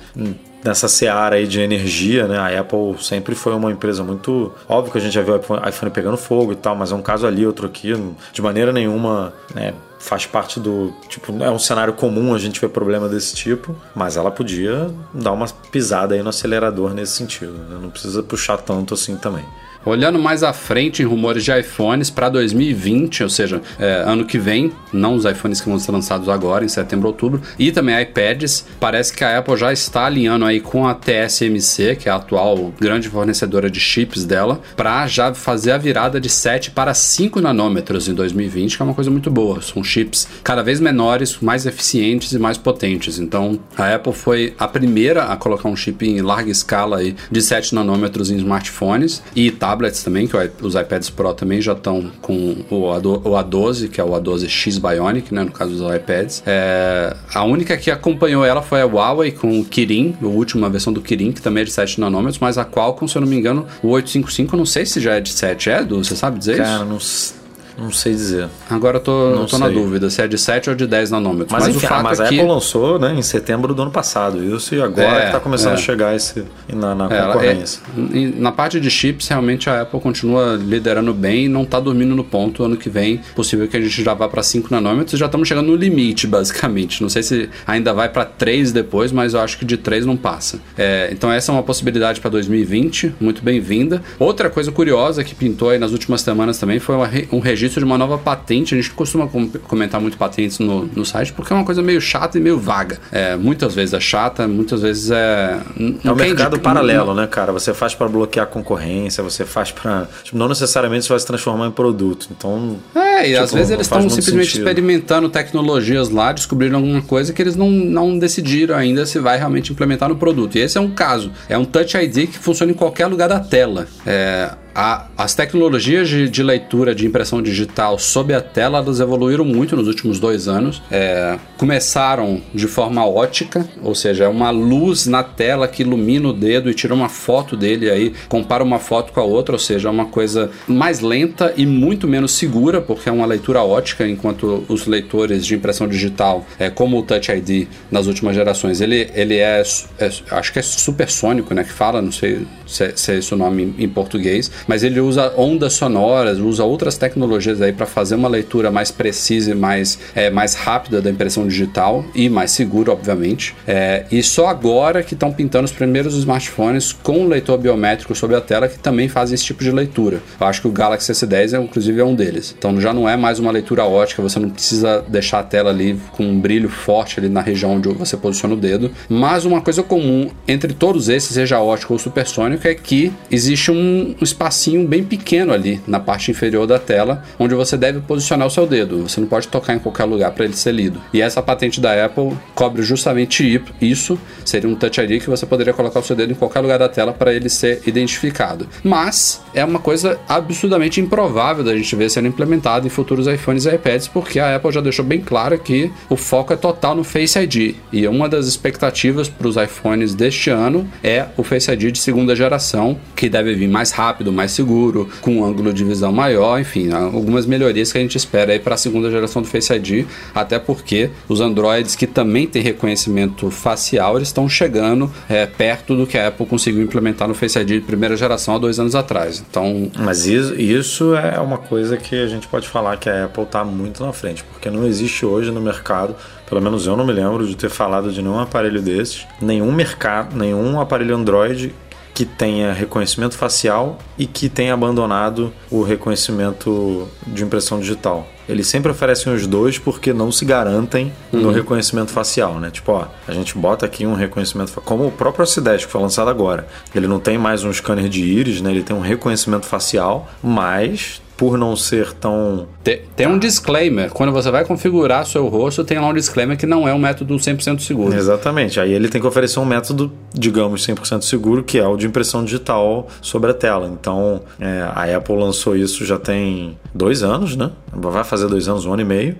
[0.63, 2.39] nessa seara aí de energia, né?
[2.39, 4.51] A Apple sempre foi uma empresa muito.
[4.67, 7.03] Óbvio que a gente já viu o iPhone pegando fogo e tal, mas é um
[7.03, 7.93] caso ali, outro aqui.
[8.33, 9.75] De maneira nenhuma, né?
[10.05, 10.93] Faz parte do.
[11.09, 15.31] Tipo, é um cenário comum a gente ver problema desse tipo, mas ela podia dar
[15.31, 17.53] uma pisada aí no acelerador nesse sentido.
[17.53, 17.79] Né?
[17.81, 19.43] Não precisa puxar tanto assim também.
[19.85, 24.39] Olhando mais à frente em rumores de iPhones para 2020, ou seja, é, ano que
[24.39, 28.65] vem, não os iPhones que vão ser lançados agora, em setembro, outubro, e também iPads,
[28.79, 32.73] parece que a Apple já está alinhando aí com a TSMC, que é a atual
[32.79, 38.07] grande fornecedora de chips dela, para já fazer a virada de 7 para 5 nanômetros
[38.07, 39.61] em 2020, que é uma coisa muito boa.
[39.61, 43.19] São chips cada vez menores, mais eficientes e mais potentes.
[43.19, 47.41] Então, a Apple foi a primeira a colocar um chip em larga escala aí de
[47.41, 52.09] 7 nanômetros em smartphones e está tablets também, que os iPads Pro também já estão
[52.21, 56.43] com o, A12, que é o A12X Bionic, né, no caso dos iPads.
[56.45, 60.93] É, a única que acompanhou ela foi a Huawei com o Kirin, a última versão
[60.93, 63.35] do Kirin, que também é de 7 nanômetros, mas a Qualcomm, se eu não me
[63.35, 66.03] engano, o 855, não sei se já é de 7, é, Edu?
[66.03, 66.85] Você sabe dizer Cara, isso?
[66.85, 67.44] não
[67.77, 68.47] não sei dizer.
[68.69, 71.51] Agora eu tô, não tô na dúvida se é de 7 ou de 10 nanômetros.
[71.51, 73.91] Mas, mas enfim, o fato mas é a Apple lançou né, em setembro do ano
[73.91, 75.75] passado isso e agora é, está começando é.
[75.75, 77.81] a chegar esse, na, na é, concorrência.
[78.13, 82.15] É, na parte de chips, realmente a Apple continua liderando bem e não está dormindo
[82.15, 82.63] no ponto.
[82.63, 85.47] Ano que vem, possível que a gente já vá para 5 nanômetros e já estamos
[85.47, 87.01] chegando no limite, basicamente.
[87.01, 90.15] Não sei se ainda vai para 3 depois, mas eu acho que de 3 não
[90.15, 90.59] passa.
[90.77, 94.01] É, então essa é uma possibilidade para 2020, muito bem-vinda.
[94.17, 96.95] Outra coisa curiosa que pintou aí nas últimas semanas também foi
[97.31, 99.27] um registro de uma nova patente a gente costuma
[99.67, 102.99] comentar muito patentes no, no site porque é uma coisa meio chata e meio vaga.
[103.11, 105.59] É, muitas vezes é chata, muitas vezes é.
[106.03, 107.51] É um mercado paralelo, não, né, cara?
[107.51, 110.07] Você faz para bloquear a concorrência, você faz para.
[110.23, 112.27] Tipo, não necessariamente isso vai se transformar em produto.
[112.31, 112.77] Então.
[112.93, 114.67] É, e tipo, às vezes eles estão simplesmente sentido.
[114.67, 119.71] experimentando tecnologias lá, descobrindo alguma coisa que eles não, não decidiram ainda se vai realmente
[119.71, 120.57] implementar no produto.
[120.57, 121.31] E esse é um caso.
[121.49, 123.87] É um Touch ID que funciona em qualquer lugar da tela.
[124.05, 129.45] É, a, as tecnologias de, de, leitura de impressão digital sob a tela elas evoluíram
[129.45, 130.81] muito nos últimos dois anos.
[130.91, 136.33] É, começaram de forma ótica, ou seja, é uma luz na tela que ilumina o
[136.33, 139.87] dedo e tira uma foto dele aí, compara uma foto com a outra, ou seja,
[139.87, 144.65] é uma coisa mais lenta e muito menos segura, porque é uma leitura ótica, enquanto
[144.67, 149.37] os leitores de impressão digital, é, como o Touch ID nas últimas gerações, ele, ele
[149.37, 149.63] é,
[149.99, 153.33] é acho que é supersônico, né, que fala, não sei se é, se é esse
[153.33, 158.15] o nome em, português, mas ele usa ondas sonoras, usa outras tecnologias aí para fazer
[158.15, 162.91] uma leitura mais precisa e mais, é, mais rápida da impressão digital e mais segura,
[162.91, 163.55] obviamente.
[163.67, 168.41] É, e só agora que estão pintando os primeiros smartphones com leitor biométrico sobre a
[168.41, 170.21] tela que também fazem esse tipo de leitura.
[170.39, 172.55] Eu acho que o Galaxy S10 é, inclusive é um deles.
[172.57, 175.99] Então já não é mais uma leitura ótica, você não precisa deixar a tela ali
[176.11, 178.91] com um brilho forte ali na região onde você posiciona o dedo.
[179.09, 184.15] Mas uma coisa comum entre todos esses, seja ótico ou supersônico, é que existe um
[184.21, 188.49] espaço espacinho bem pequeno ali na parte inferior da tela, onde você deve posicionar o
[188.49, 189.07] seu dedo.
[189.07, 191.01] Você não pode tocar em qualquer lugar para ele ser lido.
[191.13, 194.17] E essa patente da Apple cobre justamente isso.
[194.45, 196.87] Seria um Touch ID que você poderia colocar o seu dedo em qualquer lugar da
[196.87, 198.67] tela para ele ser identificado.
[198.83, 203.75] Mas é uma coisa absurdamente improvável da gente ver sendo implementado em futuros iPhones e
[203.75, 207.37] iPads, porque a Apple já deixou bem claro que o foco é total no Face
[207.37, 207.75] ID.
[207.91, 212.35] E uma das expectativas para os iPhones deste ano é o Face ID de segunda
[212.35, 216.59] geração, que deve vir mais rápido, mais mais seguro, com um ângulo de visão maior,
[216.59, 220.05] enfim, algumas melhorias que a gente espera aí para a segunda geração do Face ID,
[220.33, 226.05] até porque os Androids que também têm reconhecimento facial, eles estão chegando é, perto do
[226.05, 229.43] que a Apple conseguiu implementar no Face ID de primeira geração há dois anos atrás.
[229.49, 233.43] Então, mas isso, isso é uma coisa que a gente pode falar que a Apple
[233.43, 236.15] está muito na frente, porque não existe hoje no mercado
[236.47, 240.37] pelo menos eu não me lembro de ter falado de nenhum aparelho desses, nenhum mercado,
[240.37, 241.73] nenhum aparelho Android
[242.15, 248.25] que tenha reconhecimento facial e que tenha abandonado o reconhecimento de impressão digital.
[248.47, 251.41] Eles sempre oferecem os dois porque não se garantem uhum.
[251.41, 252.69] no reconhecimento facial, né?
[252.71, 256.29] Tipo, ó, a gente bota aqui um reconhecimento como o próprio S10 que foi lançado
[256.29, 256.67] agora.
[256.93, 258.71] Ele não tem mais um scanner de íris, né?
[258.71, 262.67] Ele tem um reconhecimento facial, mas por não ser tão.
[262.83, 264.09] Tem, tem um disclaimer.
[264.09, 267.35] Quando você vai configurar seu rosto, tem lá um disclaimer que não é um método
[267.35, 268.15] 100% seguro.
[268.15, 268.79] Exatamente.
[268.79, 272.43] Aí ele tem que oferecer um método, digamos, 100% seguro, que é o de impressão
[272.43, 273.87] digital sobre a tela.
[273.87, 277.71] Então, é, a Apple lançou isso já tem dois anos, né?
[277.91, 279.35] Vai fazer dois anos, um ano e meio.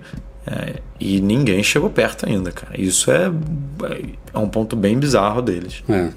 [0.46, 2.72] É, e ninguém chegou perto ainda, cara.
[2.78, 3.30] Isso é,
[4.34, 5.82] é um ponto bem bizarro deles.
[5.88, 6.08] É.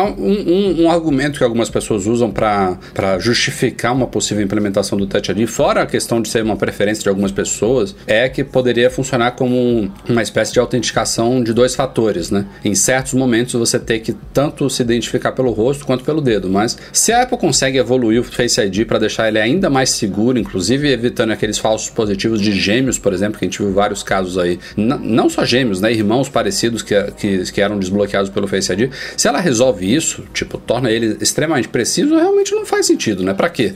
[0.00, 2.78] Um, um, um argumento que algumas pessoas usam para
[3.18, 7.08] justificar uma possível implementação do Touch ID, fora a questão de ser uma preferência de
[7.08, 12.46] algumas pessoas, é que poderia funcionar como uma espécie de autenticação de dois fatores, né?
[12.64, 16.76] Em certos momentos você tem que tanto se identificar pelo rosto quanto pelo dedo, mas
[16.92, 20.90] se a Apple consegue evoluir o Face ID para deixar ele ainda mais seguro, inclusive
[20.90, 24.58] evitando aqueles falsos positivos de gêmeos, por exemplo, que a gente viu vários casos aí,
[24.76, 25.92] N não só gêmeos, né?
[25.92, 30.58] Irmãos parecidos que, que, que eram desbloqueados pelo Face ID, se ela resolve isso, tipo,
[30.58, 33.34] torna ele extremamente preciso, realmente não faz sentido, né?
[33.34, 33.74] Para quê?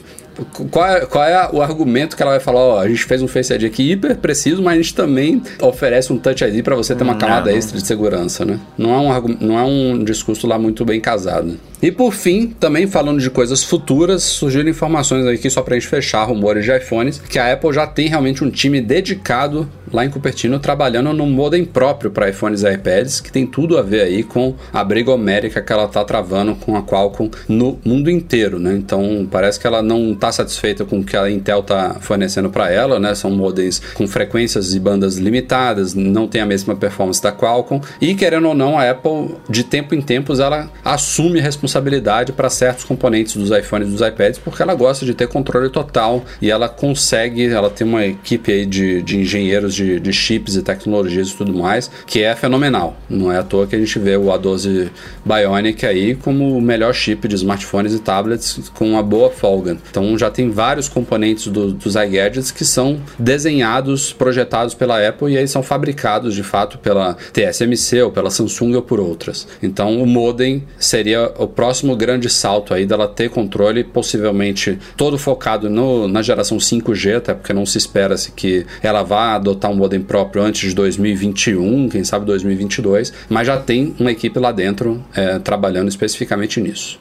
[0.70, 2.60] Qual é, qual é o argumento que ela vai falar?
[2.60, 6.12] Ó, a gente fez um Face ID aqui hiper preciso, mas a gente também oferece
[6.12, 7.56] um Touch ID para você ter uma camada não.
[7.56, 8.58] extra de segurança, né?
[8.76, 11.58] Não é, um, não é um discurso lá muito bem casado.
[11.82, 16.24] E por fim, também falando de coisas futuras, surgiram informações aqui só pra gente fechar
[16.24, 20.58] rumores de iPhones, que a Apple já tem realmente um time dedicado lá em Cupertino
[20.58, 24.54] trabalhando num modem próprio para iPhones e iPads, que tem tudo a ver aí com
[24.72, 28.74] a briga homérica que ela tá travando com a Qualcomm no mundo inteiro, né?
[28.74, 32.70] Então, parece que ela não tá satisfeita com o que a Intel tá fornecendo para
[32.70, 33.14] ela, né?
[33.14, 38.14] São modems com frequências e bandas limitadas, não tem a mesma performance da Qualcomm, e
[38.14, 43.36] querendo ou não, a Apple de tempo em tempos ela assume responsabilidade para certos componentes
[43.36, 47.46] dos iPhones e dos iPads, porque ela gosta de ter controle total e ela consegue,
[47.46, 51.52] ela tem uma equipe aí de, de engenheiros de, de chips e tecnologias e tudo
[51.52, 52.96] mais, que é fenomenal.
[53.10, 54.88] Não é à toa que a gente vê o A12
[55.22, 59.76] Bionic aí como o melhor chip de smartphones e tablets com uma boa folga.
[59.90, 65.38] Então já tem vários componentes do, dos iGadgets que são desenhados, projetados pela Apple e
[65.38, 69.46] aí são fabricados de fato pela TSMC ou pela Samsung ou por outras.
[69.62, 75.68] Então o modem seria o próximo grande salto aí dela ter controle, possivelmente todo focado
[75.68, 80.00] no, na geração 5G, até porque não se espera-se que ela vá adotar um modem
[80.00, 85.38] próprio antes de 2021, quem sabe 2022, mas já tem uma equipe lá dentro é,
[85.38, 86.98] trabalhando especificamente nisso.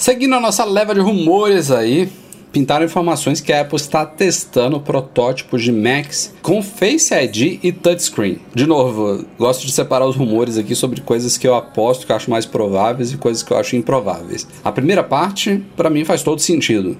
[0.00, 2.10] Seguindo a nossa leva de rumores aí,
[2.50, 8.38] pintaram informações que a Apple está testando protótipos de Macs com Face ID e touchscreen.
[8.54, 12.16] De novo, gosto de separar os rumores aqui sobre coisas que eu aposto que eu
[12.16, 14.48] acho mais prováveis e coisas que eu acho improváveis.
[14.64, 16.96] A primeira parte, para mim, faz todo sentido.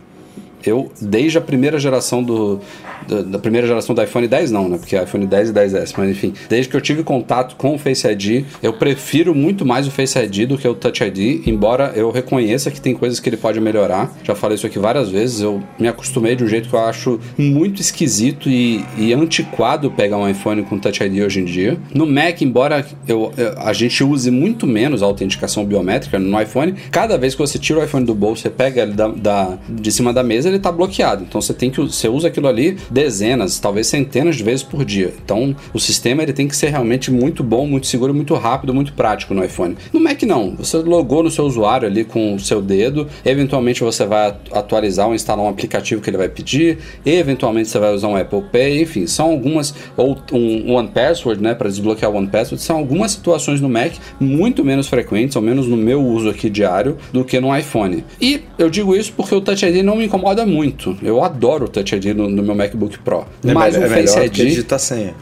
[0.65, 2.61] Eu, desde a primeira geração do.
[3.09, 4.77] Da, da primeira geração do iPhone 10, não, né?
[4.79, 6.35] Porque iPhone 10 e 10S, mas enfim.
[6.49, 10.19] Desde que eu tive contato com o Face ID, eu prefiro muito mais o Face
[10.19, 13.59] ID do que o Touch ID, embora eu reconheça que tem coisas que ele pode
[13.59, 14.15] melhorar.
[14.23, 15.41] Já falei isso aqui várias vezes.
[15.41, 20.19] Eu me acostumei de um jeito que eu acho muito esquisito e, e antiquado pegar
[20.19, 21.79] um iPhone com Touch ID hoje em dia.
[21.95, 26.75] No Mac, embora eu, eu- a gente use muito menos a autenticação biométrica no iPhone,
[26.91, 29.91] cada vez que você tira o iPhone do bolso, você pega ele da, da- de
[29.91, 31.25] cima da mesa, ele está bloqueado.
[31.29, 35.13] Então você tem que você usa aquilo ali dezenas, talvez centenas de vezes por dia.
[35.25, 38.93] Então o sistema ele tem que ser realmente muito bom, muito seguro, muito rápido, muito
[38.93, 39.77] prático no iPhone.
[39.93, 40.55] No Mac não.
[40.57, 45.07] Você logou no seu usuário ali com o seu dedo, eventualmente você vai atu- atualizar
[45.09, 48.83] ou instalar um aplicativo que ele vai pedir, eventualmente você vai usar um Apple Pay,
[48.83, 53.13] enfim, são algumas ou um One Password, né, para desbloquear o One Password, são algumas
[53.13, 57.41] situações no Mac muito menos frequentes, ao menos no meu uso aqui diário, do que
[57.41, 58.05] no iPhone.
[58.21, 60.97] E eu digo isso porque o Touch ID não me incomoda muito.
[61.03, 63.27] Eu adoro o Touch ID no, no meu MacBook Pro.
[63.47, 65.15] É, Mas melhor- o é Face que ID, digitar senha.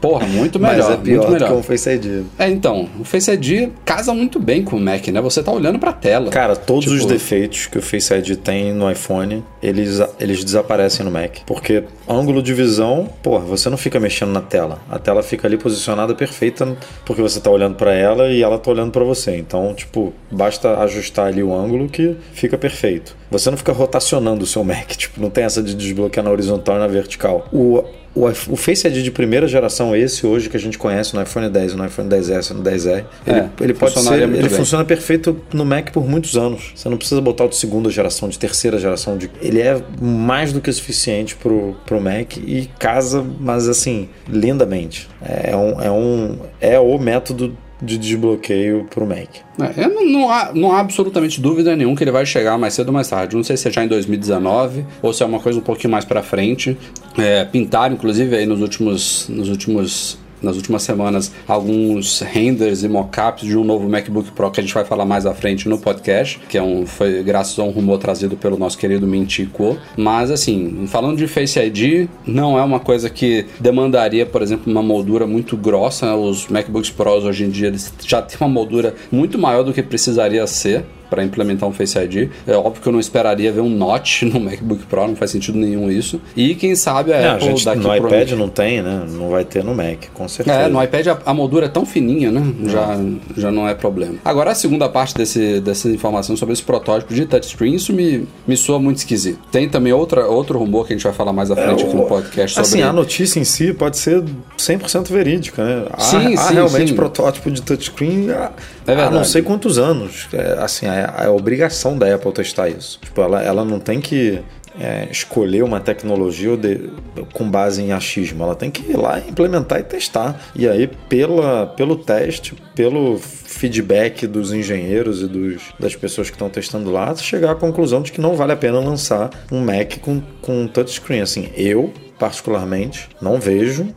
[0.00, 1.48] porra, muito melhor, Mas é pior muito melhor.
[1.48, 2.24] que um Face ID.
[2.38, 5.20] É, então, o Face ID casa muito bem com o Mac, né?
[5.20, 6.30] Você tá olhando pra tela.
[6.30, 11.04] Cara, todos Tipo, os defeitos que o Face ID tem no iPhone, eles, eles desaparecem
[11.04, 11.38] no Mac.
[11.46, 14.78] Porque ângulo de visão, porra, você não fica mexendo na tela.
[14.90, 18.70] A tela fica ali posicionada perfeita porque você tá olhando pra ela e ela tá
[18.70, 19.36] olhando pra você.
[19.36, 23.16] Então, tipo, basta ajustar ali o ângulo que fica perfeito.
[23.30, 26.76] Você não fica rotacionando o seu Mac, tipo, não tem essa de desbloquear na horizontal
[26.76, 27.46] e na vertical.
[27.52, 31.22] O o, o Face ID de primeira geração, esse hoje que a gente conhece no
[31.22, 34.48] iPhone 10, no iPhone 10S, no 10R, ele, É, ele pode ser, ele bem.
[34.48, 36.72] funciona perfeito no Mac por muitos anos.
[36.74, 39.16] Você não precisa botar o de segunda geração, de terceira geração.
[39.16, 39.30] De...
[39.40, 45.08] Ele é mais do que suficiente pro, pro Mac e casa, mas assim, lindamente.
[45.22, 49.28] É um, é um é o método de desbloqueio pro Mac.
[49.76, 52.88] É, não, não há, não há absolutamente dúvida nenhuma que ele vai chegar mais cedo
[52.88, 53.36] ou mais tarde.
[53.36, 56.04] Não sei se é já em 2019 ou se é uma coisa um pouquinho mais
[56.04, 56.76] pra frente.
[57.18, 63.46] É, pintaram, inclusive, aí nos últimos, nos últimos nas últimas semanas alguns renders e mockups
[63.46, 66.40] de um novo MacBook Pro que a gente vai falar mais à frente no podcast,
[66.48, 69.78] que é um foi graças a um rumor trazido pelo nosso querido Mintico.
[69.96, 74.82] Mas assim, falando de Face ID, não é uma coisa que demandaria, por exemplo, uma
[74.82, 76.14] moldura muito grossa.
[76.14, 79.82] Os MacBooks Pros hoje em dia eles já têm uma moldura muito maior do que
[79.82, 82.30] precisaria ser para implementar um Face ID.
[82.46, 85.58] É óbvio que eu não esperaria ver um notch no MacBook Pro, não faz sentido
[85.58, 86.20] nenhum isso.
[86.36, 89.04] E quem sabe a Não, a Apple gente, daqui no iPad não tem, né?
[89.10, 90.58] Não vai ter no Mac, com certeza.
[90.58, 92.42] é, no iPad a, a moldura é tão fininha, né?
[92.66, 92.96] Já,
[93.36, 94.14] já não é problema.
[94.24, 98.56] Agora, a segunda parte desse, dessa informação sobre esse protótipo de touchscreen, isso me, me
[98.56, 99.40] soa muito esquisito.
[99.50, 102.06] Tem também outra, outro rumor que a gente vai falar mais à frente aqui no
[102.06, 102.68] podcast sobre...
[102.68, 104.22] Assim, a notícia em si pode ser
[104.58, 105.86] 100% verídica, né?
[105.92, 106.94] Há, Sim, há sim, realmente sim.
[106.94, 108.52] protótipo de touchscreen há,
[108.86, 110.28] É há não sei quantos anos.
[110.32, 112.98] É, assim, é, é a obrigação da Apple testar isso.
[113.00, 114.42] Tipo, ela, ela não tem que
[114.78, 116.90] é, escolher uma tecnologia de,
[117.32, 118.42] com base em achismo.
[118.44, 120.40] Ela tem que ir lá implementar e testar.
[120.54, 126.48] E aí, pela, pelo teste, pelo feedback dos engenheiros e dos, das pessoas que estão
[126.48, 130.22] testando lá, chegar à conclusão de que não vale a pena lançar um Mac com,
[130.40, 131.20] com touchscreen.
[131.20, 133.94] Assim, eu particularmente não vejo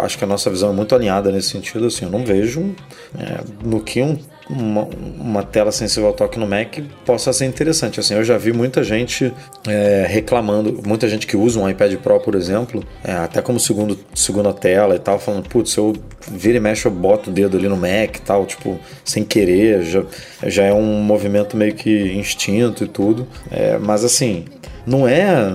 [0.00, 2.74] acho que a nossa visão é muito alinhada nesse sentido assim eu não vejo
[3.18, 4.18] é, no que um
[4.48, 4.88] uma,
[5.18, 7.98] uma, tela sensível ao toque no Mac possa ser interessante.
[8.00, 9.32] Assim, eu já vi muita gente
[9.66, 13.98] é, reclamando, muita gente que usa um iPad Pro, por exemplo, é, até como segundo,
[14.14, 15.94] segunda tela e tal, falando, putz, eu
[16.30, 19.82] vira e mexe, eu boto o dedo ali no Mac e tal, tipo, sem querer,
[19.82, 20.04] já,
[20.44, 23.26] já é um movimento meio que instinto e tudo.
[23.50, 24.44] É, mas assim,
[24.86, 25.50] não é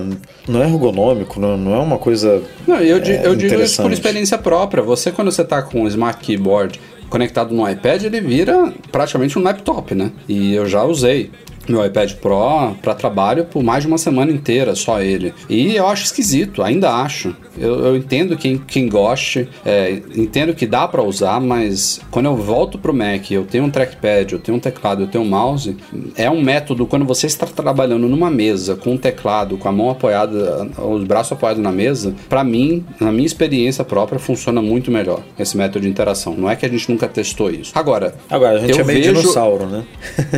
[0.46, 2.42] não é ergonômico, não, não é uma coisa.
[2.66, 4.82] Não, eu, é, eu digo isso por experiência própria.
[4.82, 6.80] Você, quando você está com o Smart Keyboard
[7.12, 10.10] conectado no iPad, ele vira praticamente um laptop, né?
[10.26, 11.30] E eu já usei
[11.68, 15.32] meu iPad Pro para trabalho por mais de uma semana inteira, só ele.
[15.48, 17.34] E eu acho esquisito, ainda acho.
[17.58, 22.36] Eu, eu entendo quem, quem goste, é, entendo que dá para usar, mas quando eu
[22.36, 25.76] volto pro Mac, eu tenho um trackpad, eu tenho um teclado, eu tenho um mouse,
[26.16, 29.90] é um método quando você está trabalhando numa mesa com um teclado, com a mão
[29.90, 35.22] apoiada, os braços apoiados na mesa, para mim, na minha experiência própria, funciona muito melhor
[35.38, 36.34] esse método de interação.
[36.34, 37.72] Não é que a gente nunca testou isso.
[37.74, 39.20] Agora, agora a gente é meio vejo...
[39.20, 39.84] dinossauro, né?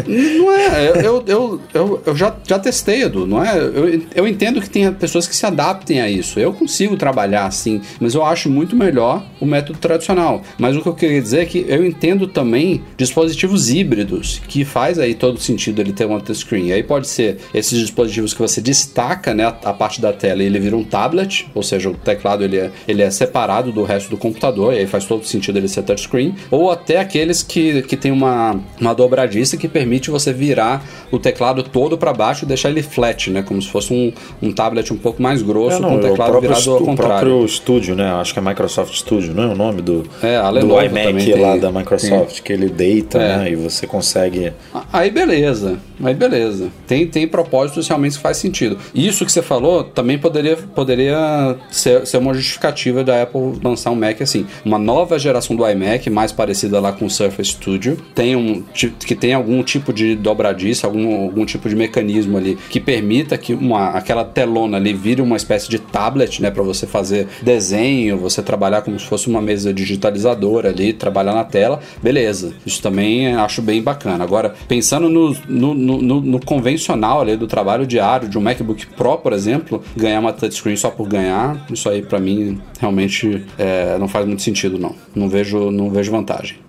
[0.06, 3.56] Não é, eu, eu, eu, eu, eu já, já testei, Edu, não é?
[3.56, 6.40] Eu, eu entendo que tem pessoas que se adaptem a isso.
[6.40, 10.42] Eu consigo trabalhar assim, mas eu acho muito melhor o método tradicional.
[10.58, 14.98] Mas o que eu queria dizer é que eu entendo também dispositivos híbridos, que faz
[14.98, 16.72] aí todo sentido ele ter uma touchscreen.
[16.72, 20.58] Aí pode ser esses dispositivos que você destaca, né, a parte da tela e ele
[20.58, 24.16] vira um tablet, ou seja, o teclado ele é, ele é separado do resto do
[24.16, 28.12] computador, e aí faz todo sentido ele ser touchscreen, ou até aqueles que, que tem
[28.12, 30.84] uma, uma dobradiça que permite você virar
[31.16, 33.42] o teclado todo para baixo e deixar ele flat, né?
[33.42, 34.12] Como se fosse um,
[34.42, 36.94] um tablet um pouco mais grosso, é, não, com o teclado virado ao contrário.
[36.94, 38.12] O próprio Studio, né?
[38.14, 41.70] Acho que é Microsoft Studio, não é o nome do, é, do iMac lá da
[41.70, 43.36] Microsoft, que ele deita, é.
[43.36, 43.52] né?
[43.52, 44.52] E você consegue...
[44.92, 46.68] Aí beleza, aí beleza.
[46.86, 48.78] Tem, tem propósitos realmente que faz sentido.
[48.94, 53.94] Isso que você falou também poderia, poderia ser, ser uma justificativa da Apple lançar um
[53.94, 54.46] Mac assim.
[54.64, 59.14] Uma nova geração do iMac, mais parecida lá com o Surface Studio, tem um, que
[59.14, 63.90] tem algum tipo de dobradiça, algum algum tipo de mecanismo ali que permita que uma,
[63.90, 68.82] aquela telona ali vire uma espécie de tablet, né, para você fazer desenho, você trabalhar
[68.82, 72.54] como se fosse uma mesa digitalizadora ali, trabalhar na tela, beleza.
[72.64, 74.24] Isso também acho bem bacana.
[74.24, 79.18] Agora, pensando no, no, no, no convencional ali do trabalho diário, de um MacBook Pro,
[79.18, 84.08] por exemplo, ganhar uma touchscreen só por ganhar, isso aí para mim realmente é, não
[84.08, 84.94] faz muito sentido, não.
[85.14, 86.63] Não vejo, não vejo vantagem.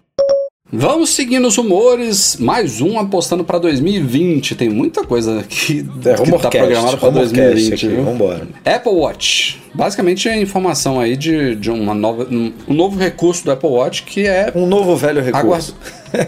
[0.71, 4.55] Vamos seguindo os rumores, mais um apostando para 2020.
[4.55, 7.73] Tem muita coisa que, é, que tá programada para 2020.
[7.73, 8.47] Aqui, vambora.
[8.65, 9.61] Apple Watch.
[9.75, 14.03] Basicamente é informação aí de, de uma nova, um, um novo recurso do Apple Watch
[14.03, 14.51] que é.
[14.55, 15.75] Um novo velho recurso.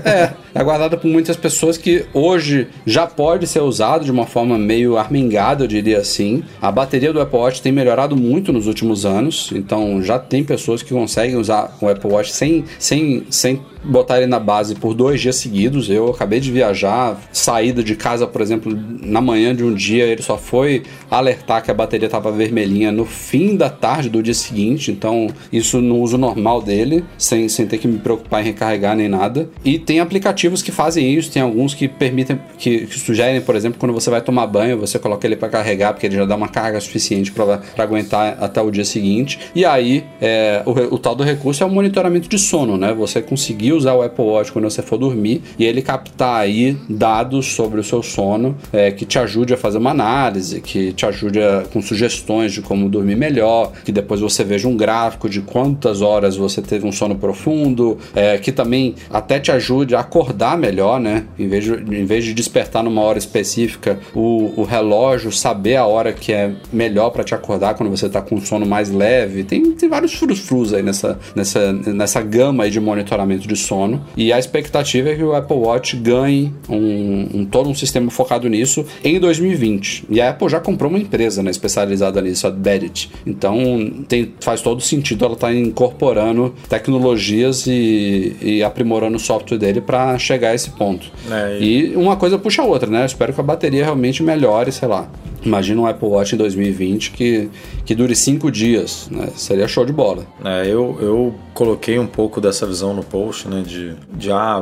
[0.05, 4.57] É, é aguardado por muitas pessoas que hoje já pode ser usado de uma forma
[4.57, 6.43] meio armengada, eu diria assim.
[6.61, 10.83] A bateria do Apple Watch tem melhorado muito nos últimos anos, então já tem pessoas
[10.83, 15.21] que conseguem usar o Apple Watch sem, sem, sem botar ele na base por dois
[15.21, 15.89] dias seguidos.
[15.89, 20.21] Eu acabei de viajar, saída de casa, por exemplo, na manhã de um dia, ele
[20.21, 24.91] só foi alertar que a bateria estava vermelhinha no fim da tarde do dia seguinte,
[24.91, 29.07] então isso no uso normal dele, sem, sem ter que me preocupar em recarregar nem
[29.07, 29.49] nada.
[29.63, 33.80] E tem aplicativos que fazem isso, tem alguns que permitem, que, que sugerem, por exemplo,
[33.80, 36.47] quando você vai tomar banho, você coloca ele para carregar, porque ele já dá uma
[36.47, 39.39] carga suficiente para aguentar até o dia seguinte.
[39.53, 42.93] E aí, é, o, o, tal do recurso é o monitoramento de sono, né?
[42.93, 47.53] Você conseguir usar o Apple Watch quando você for dormir e ele captar aí dados
[47.53, 51.41] sobre o seu sono é, que te ajude a fazer uma análise, que te ajude
[51.41, 56.01] a, com sugestões de como dormir melhor, que depois você veja um gráfico de quantas
[56.01, 60.99] horas você teve um sono profundo, é, que também até te ajude a acordar melhor,
[60.99, 61.26] né?
[61.38, 65.86] Em vez de, em vez de despertar numa hora específica, o, o relógio saber a
[65.86, 69.43] hora que é melhor para te acordar quando você tá com sono mais leve.
[69.43, 74.03] Tem, tem vários frus-frus aí nessa, nessa, nessa gama de monitoramento de sono.
[74.15, 78.47] E a expectativa é que o Apple Watch ganhe um, um todo um sistema focado
[78.49, 80.05] nisso em 2020.
[80.09, 83.09] E a Apple já comprou uma empresa né, especializada nisso, a Bedit.
[83.26, 89.20] Então tem, faz todo sentido ela estar tá incorporando tecnologias e, e aprimorando o
[89.56, 91.12] dele para chegar a esse ponto.
[91.30, 91.91] É, e...
[91.91, 91.95] e...
[91.95, 93.02] uma coisa puxa a outra, né?
[93.02, 95.08] Eu espero que a bateria realmente melhore, sei lá.
[95.43, 97.50] Imagina um Apple Watch em 2020 que,
[97.86, 99.30] que dure cinco dias, né?
[99.36, 100.26] Seria show de bola.
[100.43, 103.64] É, eu, eu coloquei um pouco dessa visão no post, né?
[103.66, 104.62] De, de ah,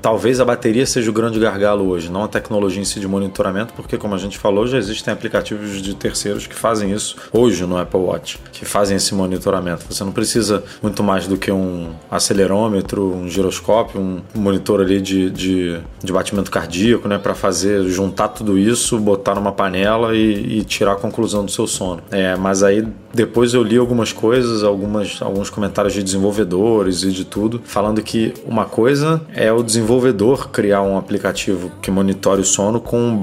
[0.00, 3.74] talvez a bateria seja o grande gargalo hoje, não a tecnologia em si de monitoramento,
[3.74, 7.78] porque como a gente falou, já existem aplicativos de terceiros que fazem isso hoje no
[7.78, 9.84] Apple Watch, que fazem esse monitoramento.
[9.88, 15.30] Você não precisa muito mais do que um acelerômetro, um giroscópio, um monitor ali de,
[15.30, 17.18] de, de batimento cardíaco, né?
[17.18, 21.66] Para fazer, juntar tudo isso, botar numa panela e, e tirar a conclusão do seu
[21.66, 22.02] sono.
[22.10, 27.24] É, mas aí depois eu li algumas coisas, algumas, alguns comentários de desenvolvedores e de
[27.24, 32.80] tudo, falando que uma coisa é o desenvolvedor criar um aplicativo que monitore o sono
[32.80, 33.22] com,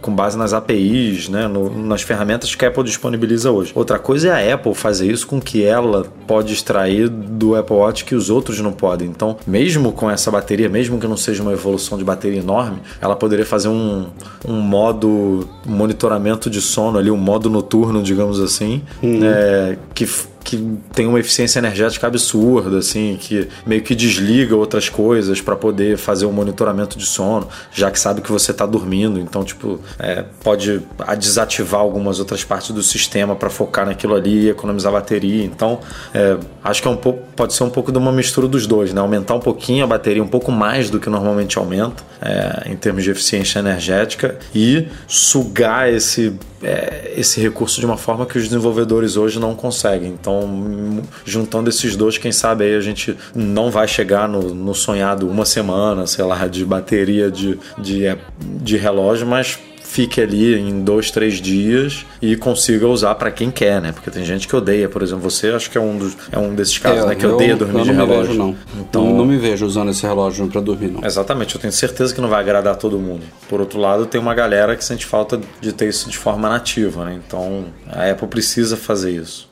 [0.00, 3.72] com- base nas APIs, né, no- nas ferramentas que a Apple disponibiliza hoje.
[3.74, 8.04] Outra coisa é a Apple fazer isso com que ela pode extrair do Apple Watch
[8.04, 9.08] que os outros não podem.
[9.08, 13.16] Então, mesmo com essa bateria, mesmo que não seja uma evolução de bateria enorme, ela
[13.16, 14.06] poderia fazer um,
[14.46, 20.06] um modo monitoramento de sono ali, um modo noturno, digamos assim, é, que
[20.44, 25.96] que tem uma eficiência energética absurda, assim, que meio que desliga outras coisas para poder
[25.96, 29.18] fazer o monitoramento de sono, já que sabe que você está dormindo.
[29.18, 30.82] Então, tipo, é, pode
[31.18, 35.44] desativar algumas outras partes do sistema para focar naquilo ali e economizar bateria.
[35.44, 35.80] Então,
[36.12, 38.92] é, acho que é um pouco, pode ser um pouco de uma mistura dos dois,
[38.92, 39.00] né?
[39.00, 43.02] Aumentar um pouquinho a bateria, um pouco mais do que normalmente aumenta, é, em termos
[43.02, 49.16] de eficiência energética, e sugar esse é, esse recurso de uma forma que os desenvolvedores
[49.16, 50.08] hoje não conseguem.
[50.08, 54.74] Então, m- juntando esses dois, quem sabe aí a gente não vai chegar no, no
[54.74, 58.18] sonhado uma semana, sei lá, de bateria de, de, é,
[58.62, 63.80] de relógio, mas fique ali em dois, três dias e consiga usar para quem quer,
[63.80, 63.92] né?
[63.92, 66.52] Porque tem gente que odeia, por exemplo, você acho que é um, dos, é um
[66.52, 67.14] desses casos, É, né?
[67.14, 68.32] Que eu- odeia dormir eu de não me relógio.
[68.32, 68.56] Vejo, não.
[68.80, 71.04] Então, não, não me vejo usando esse relógio pra dormir, não.
[71.04, 73.22] Exatamente, eu tenho certeza que não vai agradar todo mundo.
[73.48, 77.04] Por outro lado, tem uma galera que sente falta de ter isso de forma nativa,
[77.04, 77.20] né?
[77.24, 79.48] Então a Apple precisa fazer isso.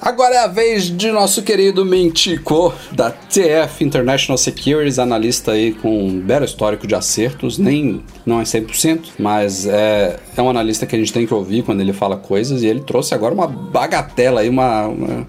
[0.00, 6.06] Agora é a vez de nosso querido Mentico, da TF International Securities, analista aí com
[6.06, 10.96] um belo histórico de acertos, nem não é 100%, mas é, é um analista que
[10.96, 14.40] a gente tem que ouvir quando ele fala coisas, e ele trouxe agora uma bagatela
[14.40, 15.26] aí, uma, uma,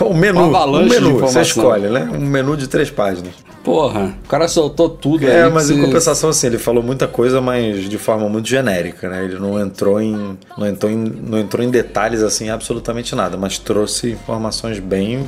[0.00, 1.44] O menu, uma um avalanche de menu, informação.
[1.44, 2.10] você escolhe, né?
[2.14, 3.34] Um menu de três páginas.
[3.62, 7.08] Porra, o cara soltou tudo É, mas que em se- compensação, assim, ele falou muita
[7.08, 9.24] coisa, mas de forma muito genérica, né?
[9.24, 13.58] Ele não entrou em, não entrou em, não entrou em detalhes, assim, absolutamente nada, mas
[13.58, 15.24] trouxe informações bem,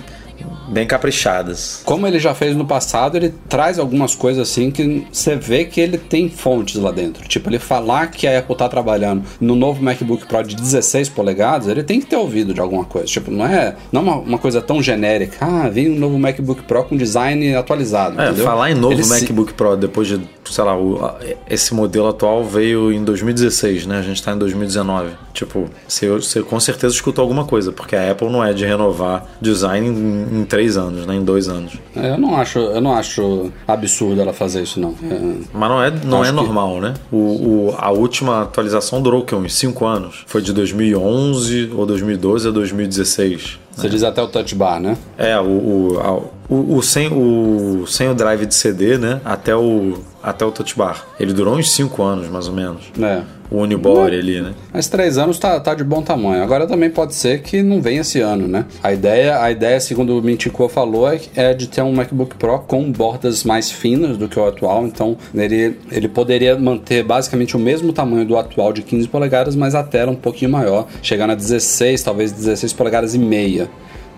[0.68, 1.82] bem caprichadas.
[1.84, 5.80] Como ele já fez no passado, ele traz algumas coisas assim que você vê que
[5.80, 7.26] ele tem fontes lá dentro.
[7.26, 11.68] Tipo, ele falar que a Apple tá trabalhando no novo MacBook Pro de 16 polegadas,
[11.68, 13.06] ele tem que ter ouvido de alguma coisa.
[13.06, 15.36] Tipo, não é, não é uma, uma coisa tão genérica.
[15.40, 18.20] Ah, vem um novo MacBook Pro com design atualizado.
[18.20, 18.44] É, entendeu?
[18.44, 20.20] falar em novo Ele se- MacBook Pro depois de,
[20.52, 21.10] sei lá, o-
[21.48, 23.98] esse modelo atual veio em 2016, né?
[23.98, 25.10] A gente tá em 2019.
[25.32, 29.24] Tipo, você, você com certeza escutou alguma coisa, porque a Apple não é de renovar
[29.40, 31.14] design em, em três anos, né?
[31.14, 31.74] Em dois anos.
[31.94, 34.94] É, Eu não acho, eu não acho absurdo ela fazer isso não.
[35.02, 35.18] É,
[35.52, 36.94] Mas não é, não Acho é que- normal, né?
[37.12, 39.34] O, o- a última atualização durou o quê?
[39.34, 40.24] Uns 5 anos.
[40.26, 43.58] Foi de 2011 ou 2012 a 2016.
[43.76, 44.96] você diz até o touch bar, né?
[45.16, 46.20] É, o, o, a-
[46.52, 49.20] o, o sem, o sem o drive de CD, né?
[49.24, 49.98] Até o,
[50.28, 51.04] até o touch bar.
[51.18, 52.82] Ele durou uns 5 anos, mais ou menos.
[53.00, 53.22] É.
[53.50, 54.52] O Unibody ali, né?
[54.70, 56.42] Mas três anos tá, tá de bom tamanho.
[56.42, 58.66] Agora também pode ser que não venha esse ano, né?
[58.82, 62.58] A ideia, a ideia segundo o Mintico falou, é, é de ter um MacBook Pro
[62.58, 64.84] com bordas mais finas do que o atual.
[64.84, 69.74] Então, ele, ele poderia manter basicamente o mesmo tamanho do atual de 15 polegadas, mas
[69.74, 70.86] a tela um pouquinho maior.
[71.02, 73.70] Chegar a 16, talvez 16 polegadas e meia.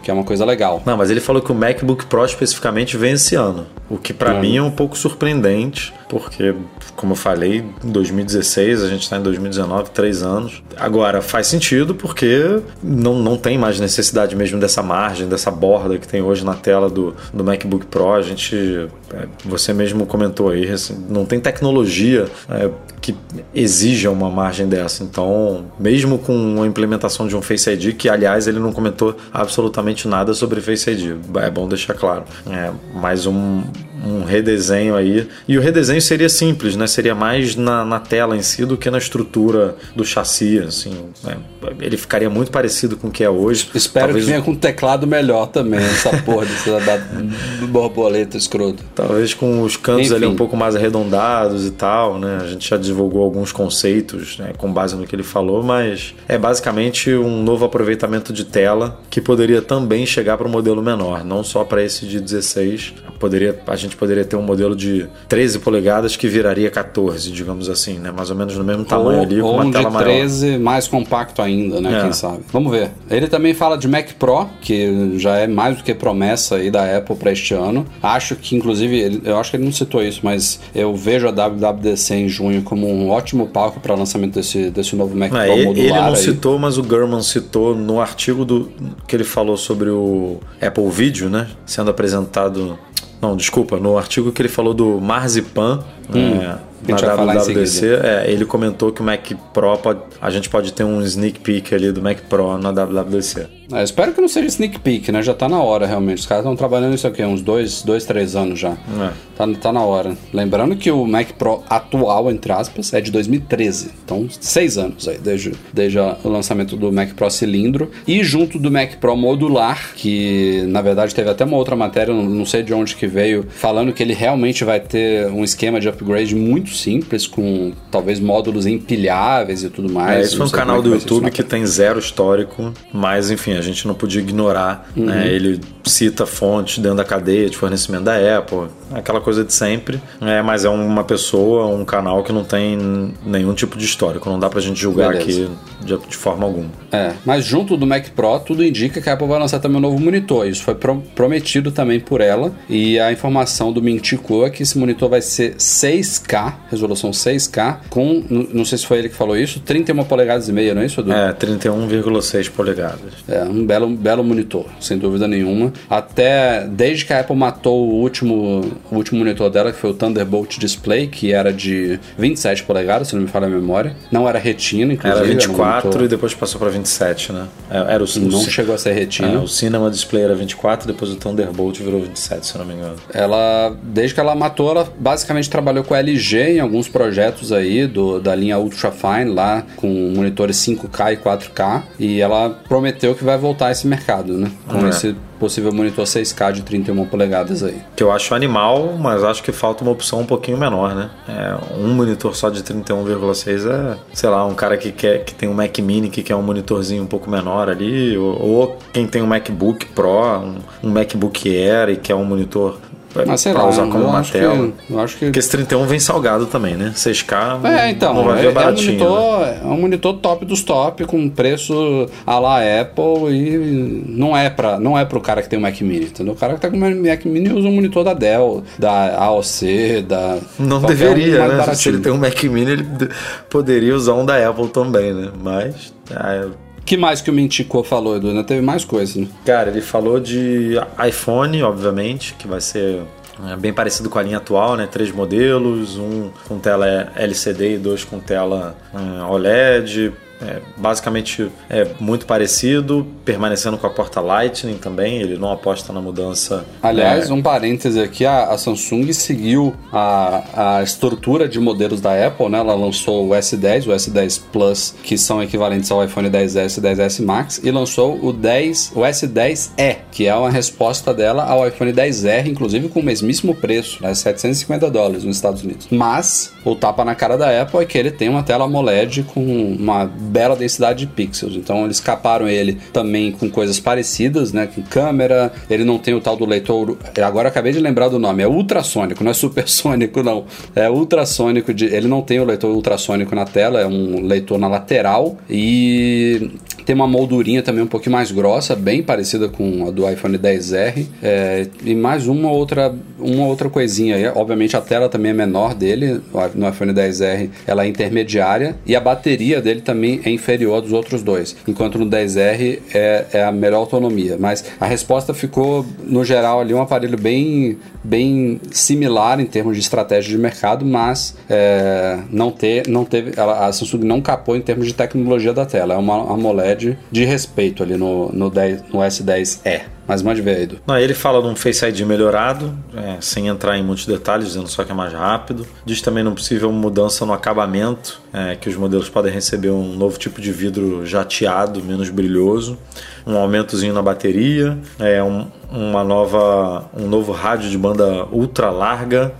[0.02, 0.82] Que é uma coisa legal.
[0.84, 3.66] Não, mas ele falou que o MacBook Pro especificamente vem esse ano.
[3.88, 4.40] O que pra Hum.
[4.40, 6.52] mim é um pouco surpreendente, porque,
[6.96, 10.60] como eu falei, em 2016, a gente tá em 2019, três anos.
[10.76, 16.08] Agora, faz sentido porque não, não tem mais necessidade mesmo dessa margem, dessa borda que
[16.08, 18.14] tem hoje na tela do, do MacBook Pro.
[18.14, 22.68] A gente, é, você mesmo comentou aí, assim, não tem tecnologia é,
[23.00, 23.14] que
[23.54, 25.04] exija uma margem dessa.
[25.04, 30.08] Então, mesmo com a implementação de um Face ID, que aliás ele não comentou absolutamente
[30.08, 32.24] nada sobre Face ID, é bom deixar claro.
[32.50, 33.62] É, mais um,
[34.04, 35.26] um redesenho aí.
[35.46, 36.86] E o redesenho seria simples, né?
[36.86, 40.92] Seria mais na, na tela em si do que na estrutura do chassi, assim.
[41.24, 41.36] né?
[41.80, 43.68] Ele ficaria muito parecido com o que é hoje.
[43.74, 48.36] Espero Talvez- que venha com um teclado melhor também, essa porra dessa da, do borboleta
[48.36, 48.82] escroto.
[48.94, 50.34] Talvez com os cantos ali Enfim.
[50.34, 52.38] um pouco mais arredondados e tal, né?
[52.42, 56.38] A gente já divulgou alguns conceitos né, com base no que ele falou, mas é
[56.38, 61.44] basicamente um novo aproveitamento de tela que poderia também chegar para o modelo menor, não
[61.44, 62.94] só para esse de 16.
[63.18, 67.68] Poderia, a gente gente poderia ter um modelo de 13 polegadas que viraria 14, digamos
[67.68, 68.10] assim, né?
[68.10, 70.04] Mais ou menos no mesmo tamanho ou, ali, com ou uma um tela de maior.
[70.04, 71.98] 13 mais compacto ainda, né?
[71.98, 72.02] É.
[72.02, 72.40] Quem sabe.
[72.52, 72.90] Vamos ver.
[73.10, 76.96] Ele também fala de Mac Pro, que já é mais do que promessa aí da
[76.96, 77.84] Apple para este ano.
[78.02, 82.14] Acho que, inclusive, eu acho que ele não citou isso, mas eu vejo a WWDC
[82.14, 85.86] em junho como um ótimo palco para lançamento desse, desse novo Mac Pro ele, modular.
[85.86, 86.16] ele não aí.
[86.16, 88.70] citou, mas o Gurman citou no artigo do,
[89.06, 91.48] que ele falou sobre o Apple Video, né?
[91.66, 92.78] Sendo apresentado.
[93.20, 95.84] Não, desculpa, no artigo que ele falou do Marzipan.
[96.14, 96.16] é,
[96.48, 100.72] a gente na WWDC, é, ele comentou que o Mac Pro pode, a gente pode
[100.72, 103.60] ter um sneak peek ali do Mac Pro na WWDC.
[103.72, 105.22] É, espero que não seja sneak peek, né?
[105.22, 106.18] Já tá na hora, realmente.
[106.18, 108.70] Os caras estão trabalhando isso aqui há uns dois, dois, três anos já.
[108.72, 109.10] É.
[109.36, 110.16] Tá, tá na hora.
[110.32, 113.92] Lembrando que o Mac Pro atual, entre aspas, é de 2013.
[114.04, 117.90] Então, seis anos aí, desde, desde o lançamento do Mac Pro cilindro.
[118.06, 122.44] E junto do Mac Pro modular, que na verdade teve até uma outra matéria, não
[122.44, 126.34] sei de onde que veio, falando que ele realmente vai ter um esquema de upgrade
[126.34, 130.18] muito simples, com talvez módulos empilháveis e tudo mais.
[130.18, 133.60] É, esse foi um canal é do YouTube que tem zero histórico, mas enfim, a
[133.62, 134.88] gente não podia ignorar.
[134.96, 135.06] Uhum.
[135.06, 135.28] né?
[135.28, 140.00] Ele cita fontes dentro da cadeia de fornecimento da Apple, aquela coisa de sempre.
[140.20, 144.28] É, mas é uma pessoa, um canal que não tem nenhum tipo de histórico.
[144.28, 145.44] Não dá pra gente julgar Beleza.
[145.44, 146.68] aqui de, de forma alguma.
[146.92, 149.80] É, mas junto do Mac Pro, tudo indica que a Apple vai lançar também um
[149.80, 150.46] novo monitor.
[150.46, 152.52] Isso foi pro- prometido também por ela.
[152.68, 158.22] E a informação do Mintico é que esse monitor vai ser 6K, resolução 6K, com,
[158.52, 161.00] não sei se foi ele que falou isso, 31 polegadas e meia, não é isso,
[161.00, 161.12] Edu?
[161.12, 163.12] É, 31,6 polegadas.
[163.28, 165.72] É, um belo, belo monitor, sem dúvida nenhuma.
[165.88, 169.94] Até desde que a Apple matou o último, o último monitor dela, que foi o
[169.94, 173.96] Thunderbolt Display, que era de 27 polegadas, se não me falha a memória.
[174.10, 175.20] Não era retina, inclusive.
[175.22, 177.46] Era um 24 monitor- e depois passou pra 27, né?
[177.70, 179.28] É, Era o, o, Não ci- chegou a ser retina.
[179.28, 182.96] é, o Cinema Display era 24, depois o Thunderbolt virou 27, se não me engano.
[183.12, 187.86] Ela, desde que ela matou, ela basicamente trabalhou com a LG em alguns projetos aí
[187.86, 193.24] do, da linha Ultra Fine lá com monitores 5K e 4K e ela prometeu que
[193.24, 194.50] vai voltar a esse mercado, né?
[194.68, 194.88] Com É.
[194.90, 197.78] esse possível monitor 6K de 31 polegadas aí.
[197.96, 201.08] Que eu acho animal, mas acho que falta uma opção um pouquinho menor, né?
[201.26, 205.48] É, um monitor só de 31,6 é, sei lá, um cara que quer que tem
[205.48, 209.22] um Mac Mini que quer um monitorzinho um pouco menor ali, ou, ou quem tem
[209.22, 212.78] um MacBook Pro, um, um MacBook Air e quer um monitor
[213.26, 214.54] Mas sei pra usar como eu uma acho, tela.
[214.86, 216.92] que, eu acho que Porque esse 31 vem salgado também, né?
[216.94, 218.92] 6K É, então, não vai é, ver é um baratinho.
[218.92, 218.98] né?
[219.04, 224.48] monitor, é um monitor top dos top, com preço à la Apple e não é
[224.48, 226.34] para não é pro cara que tem um Mac Mini, entendeu?
[226.34, 230.02] O cara que tá com um Mac Mini usa um monitor da Dell, da AOC,
[230.06, 230.38] da...
[230.58, 231.54] Não um deveria, mais né?
[231.58, 231.94] Se baratinho.
[231.96, 233.08] ele tem um Mac Mini, ele de-
[233.48, 235.30] poderia usar um da Apple também, né?
[235.42, 236.46] Mas, ah,
[236.90, 238.42] que mais que o Mintico falou, Edu?
[238.42, 239.28] Teve mais coisas, né?
[239.44, 240.72] Cara, ele falou de
[241.06, 243.02] iPhone, obviamente, que vai ser
[243.48, 244.88] é, bem parecido com a linha atual, né?
[244.90, 250.12] Três modelos, um com tela LCD e dois com tela é, OLED.
[250.42, 255.20] É, basicamente é muito parecido, permanecendo com a porta Lightning também.
[255.20, 256.64] Ele não aposta na mudança.
[256.82, 262.26] Aliás, é, um parêntese aqui, a, a Samsung seguiu a, a estrutura de modelos da
[262.26, 262.58] Apple, né?
[262.58, 267.24] Ela lançou o S10, o S10 Plus, que são equivalentes ao iPhone 10S e 10S
[267.24, 272.46] Max, e lançou o 10, o S10e, que é uma resposta dela ao iPhone 10R,
[272.46, 274.14] inclusive com o mesmíssimo preço, né?
[274.14, 275.88] 750 dólares nos Estados Unidos.
[275.90, 279.40] Mas o tapa na cara da Apple é que ele tem uma tela AMOLED com
[279.78, 281.56] uma bela densidade de pixels.
[281.56, 284.66] Então eles caparam ele também com coisas parecidas, né?
[284.66, 286.96] Com câmera, ele não tem o tal do leitor.
[287.22, 290.44] Agora acabei de lembrar do nome, é ultrassônico, não é supersônico, não.
[290.74, 291.74] É ultrassônico.
[291.74, 291.86] De...
[291.86, 296.50] Ele não tem o leitor ultrassônico na tela, é um leitor na lateral e
[296.90, 301.06] tem uma moldurinha também um pouquinho mais grossa, bem parecida com a do iPhone 10R.
[301.22, 304.26] É, e mais uma outra, uma outra coisinha aí.
[304.26, 306.20] Obviamente a tela também é menor dele,
[306.56, 311.22] no iPhone 10R ela é intermediária e a bateria dele também é inferior dos outros
[311.22, 314.36] dois, enquanto no 10R é, é a melhor autonomia.
[314.36, 319.80] Mas a resposta ficou, no geral, ali um aparelho bem, bem similar em termos de
[319.82, 323.30] estratégia de mercado, mas é, não, ter, não teve.
[323.36, 325.94] ela- a Samsung não capou em termos de tecnologia da tela.
[325.94, 326.79] É uma AMOLED
[327.10, 329.82] de respeito ali no, no, 10, no S10e.
[330.10, 330.78] Mas mande ver aí, Edu.
[330.84, 334.66] Não, ele fala de um Face ID melhorado, é, sem entrar em muitos detalhes, dizendo
[334.66, 335.64] só que é mais rápido.
[335.84, 340.18] Diz também não possível mudança no acabamento, é, que os modelos podem receber um novo
[340.18, 342.76] tipo de vidro jateado, menos brilhoso,
[343.24, 349.32] um aumentozinho na bateria, é, um, uma nova, um novo rádio de banda ultra larga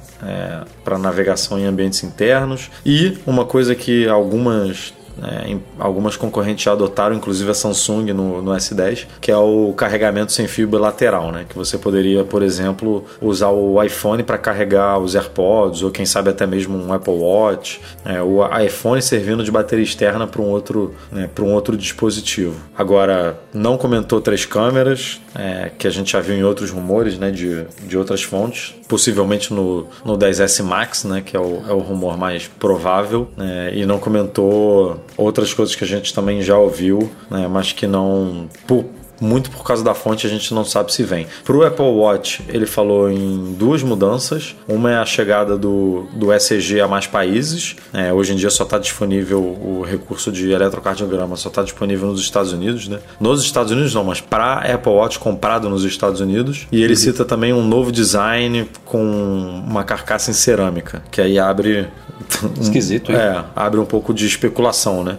[0.85, 7.15] para navegação em ambientes internos e uma coisa que algumas né, algumas concorrentes já adotaram,
[7.17, 11.47] inclusive a Samsung no, no S10, que é o carregamento sem fio bilateral, né?
[11.49, 16.31] Que você poderia, por exemplo, usar o iPhone para carregar os AirPods ou quem sabe
[16.31, 20.95] até mesmo um Apple Watch, né, o iPhone servindo de bateria externa para um outro,
[21.11, 22.57] né, para um outro dispositivo.
[22.77, 27.31] Agora, não comentou três câmeras, é, que a gente já viu em outros rumores, né,
[27.31, 31.79] de, de outras fontes, possivelmente no, no 10S Max, né, que é o, é o
[31.79, 37.11] rumor mais provável, né, e não comentou outras coisas que a gente também já ouviu,
[37.31, 38.49] né, mas que não.
[38.67, 38.85] Por,
[39.21, 41.27] muito por causa da fonte a gente não sabe se vem.
[41.45, 44.55] Para o Apple Watch, ele falou em duas mudanças.
[44.67, 47.77] Uma é a chegada do, do ECG a mais países.
[47.93, 52.21] É, hoje em dia só está disponível o recurso de eletrocardiograma, só está disponível nos
[52.21, 52.89] Estados Unidos.
[52.89, 52.99] Né?
[53.21, 56.67] Nos Estados Unidos não, mas para Apple Watch comprado nos Estados Unidos.
[56.73, 61.87] E ele cita também um novo design com uma carcaça em cerâmica, que aí abre
[62.61, 63.19] Esquisito, hein?
[63.19, 65.19] é, abre um pouco de especulação, né?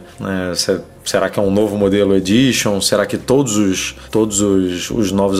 [0.51, 2.79] É, se- será que é um novo modelo Edition?
[2.81, 5.39] Será que todos os, todos os, os novos,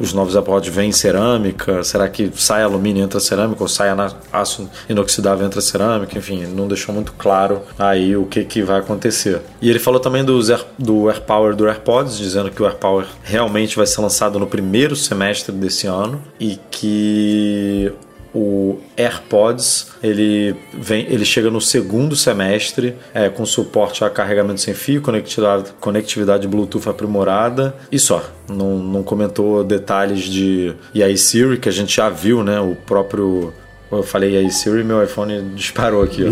[0.00, 1.82] os novos Watch vêm cerâmica?
[1.84, 3.88] Será que sai alumínio e entra cerâmica ou sai
[4.32, 6.18] aço inoxidável e entra cerâmica?
[6.18, 9.40] Enfim, não deixou muito claro aí o que, que vai acontecer.
[9.60, 13.76] E ele falou também dos Air, do AirPower do AirPods, dizendo que o AirPower realmente
[13.76, 17.92] vai ser lançado no primeiro semestre desse ano e que
[18.34, 24.74] o AirPods ele vem, ele chega no segundo semestre é, com suporte a carregamento sem
[24.74, 28.22] fio, conectividade, conectividade Bluetooth aprimorada e só.
[28.48, 32.60] Não, não comentou detalhes de e aí Siri que a gente já viu, né?
[32.60, 33.52] O próprio
[33.90, 36.24] eu falei aí Siri, meu iPhone disparou aqui.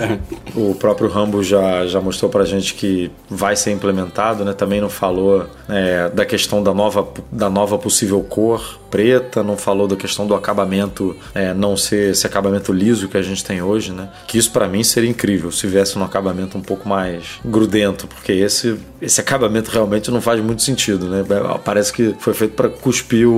[0.54, 4.52] o próprio Rambo já, já mostrou pra gente que vai ser implementado, né?
[4.52, 9.88] Também não falou é, da questão da nova, da nova possível cor preta, não falou
[9.88, 13.90] da questão do acabamento é, não ser esse acabamento liso que a gente tem hoje,
[13.90, 14.08] né?
[14.28, 18.30] Que isso pra mim seria incrível se viesse um acabamento um pouco mais grudento, porque
[18.30, 21.24] esse, esse acabamento realmente não faz muito sentido, né?
[21.64, 23.32] Parece que foi feito pra cuspir o-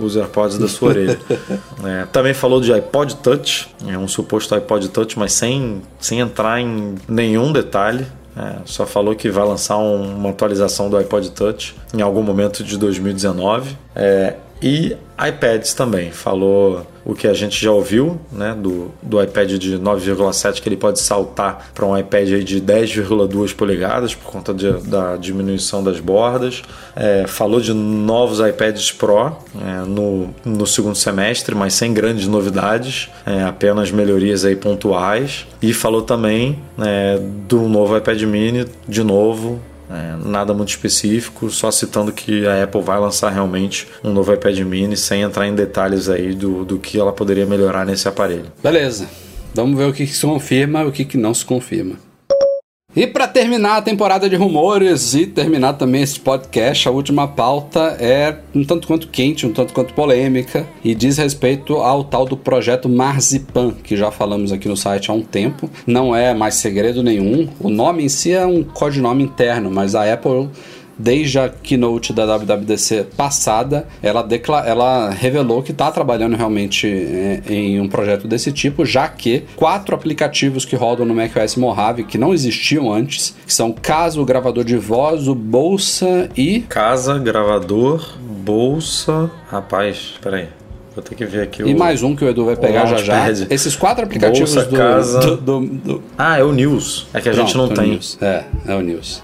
[0.00, 1.18] o- os AirPods da sua orelha.
[1.84, 6.60] É, também falou de iPod Touch, é um suposto iPod Touch, mas sem, sem entrar
[6.60, 8.06] em nenhum detalhe.
[8.36, 12.64] É, só falou que vai lançar um- uma atualização do iPod Touch em algum momento
[12.64, 13.76] de 2019.
[13.94, 14.34] É,
[14.66, 14.96] e
[15.28, 16.10] iPads também.
[16.10, 18.56] Falou o que a gente já ouviu, né?
[18.58, 24.14] Do, do iPad de 9,7 que ele pode saltar para um iPad de 10,2 polegadas
[24.14, 26.62] por conta de- da diminuição das bordas.
[26.96, 33.10] É, falou de novos iPads Pro é, no, no segundo semestre, mas sem grandes novidades,
[33.26, 35.46] é, apenas melhorias aí pontuais.
[35.60, 39.60] E falou também é, do novo iPad Mini, de novo,
[39.94, 44.58] é, nada muito específico, só citando que a Apple vai lançar realmente um novo iPad
[44.60, 48.52] mini, sem entrar em detalhes aí do, do que ela poderia melhorar nesse aparelho.
[48.62, 49.08] Beleza.
[49.54, 51.96] Vamos ver o que, que se confirma e o que, que não se confirma.
[52.96, 57.96] E para terminar a temporada de rumores e terminar também esse podcast, a última pauta
[57.98, 62.36] é um tanto quanto quente, um tanto quanto polêmica e diz respeito ao tal do
[62.36, 65.68] projeto Marzipan, que já falamos aqui no site há um tempo.
[65.84, 67.48] Não é mais segredo nenhum.
[67.58, 70.48] O nome em si é um codinome interno, mas a Apple
[70.98, 74.26] desde a keynote da WWDC passada, ela,
[74.66, 79.94] ela revelou que está trabalhando realmente é, em um projeto desse tipo, já que quatro
[79.94, 84.64] aplicativos que rodam no macOS Mojave, que não existiam antes, que são Caso, o gravador
[84.64, 86.60] de voz, o Bolsa e...
[86.60, 89.30] Casa, gravador, bolsa.
[89.48, 90.48] Rapaz, peraí.
[90.94, 91.78] Vou ter que ver aqui E o.
[91.78, 93.28] mais um que o Edu vai pegar já já.
[93.50, 95.20] Esses quatro aplicativos Bolsa, do, casa.
[95.20, 97.08] do, do- do- Ah, é o News.
[97.12, 97.92] É que a gente não Pronto, é tem.
[97.94, 98.18] News.
[98.22, 99.20] É, é o News.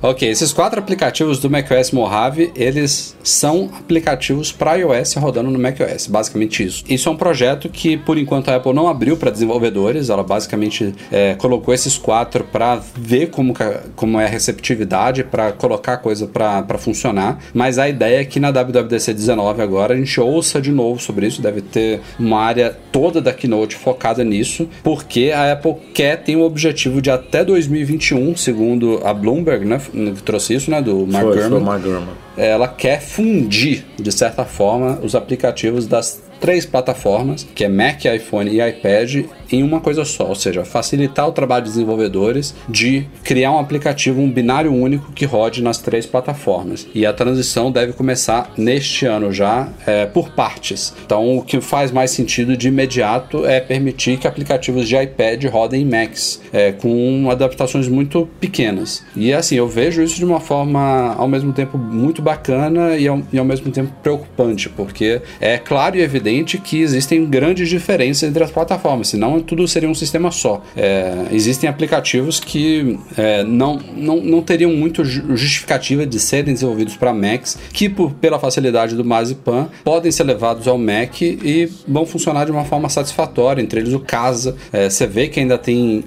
[0.00, 6.08] Ok, esses quatro aplicativos do macOS Mojave, eles são aplicativos para iOS rodando no macOS,
[6.08, 6.82] basicamente isso.
[6.88, 10.92] Isso é um projeto que, por enquanto, a Apple não abriu para desenvolvedores, ela basicamente
[11.10, 13.54] é, colocou esses quatro para ver como,
[13.94, 18.40] como é a receptividade, para colocar a coisa para funcionar, mas a ideia é que
[18.40, 22.76] na WWDC 19 agora a gente ouça de novo sobre isso, deve ter uma área
[22.90, 28.36] toda da Keynote focada nisso, porque a Apple quer, tem o objetivo de até 2021,
[28.36, 32.14] segundo a Bloomberg, né, trouxe isso, né, do Mark Foi, foi Gurman, o Mark Gurman.
[32.36, 38.50] ela quer fundir, de certa forma, os aplicativos das três plataformas, que é Mac, iPhone
[38.50, 43.52] e iPad, em uma coisa só, ou seja, facilitar o trabalho de desenvolvedores de criar
[43.52, 46.86] um aplicativo, um binário único que rode nas três plataformas.
[46.94, 50.94] E a transição deve começar neste ano já, é, por partes.
[51.04, 55.82] Então, o que faz mais sentido de imediato é permitir que aplicativos de iPad rodem
[55.82, 59.04] em Macs, é, com adaptações muito pequenas.
[59.16, 63.22] E assim, eu vejo isso de uma forma ao mesmo tempo muito bacana e ao,
[63.32, 68.42] e ao mesmo tempo preocupante, porque é claro e evidente que existem grandes diferenças entre
[68.42, 70.62] as plataformas, senão tudo seria um sistema só.
[70.76, 77.12] É, existem aplicativos que é, não, não, não teriam muito justificativa de serem desenvolvidos para
[77.12, 82.44] Macs, que por, pela facilidade do Marzipan podem ser levados ao Mac e vão funcionar
[82.44, 84.56] de uma forma satisfatória, entre eles o Casa.
[84.72, 86.04] É, você vê que ainda tem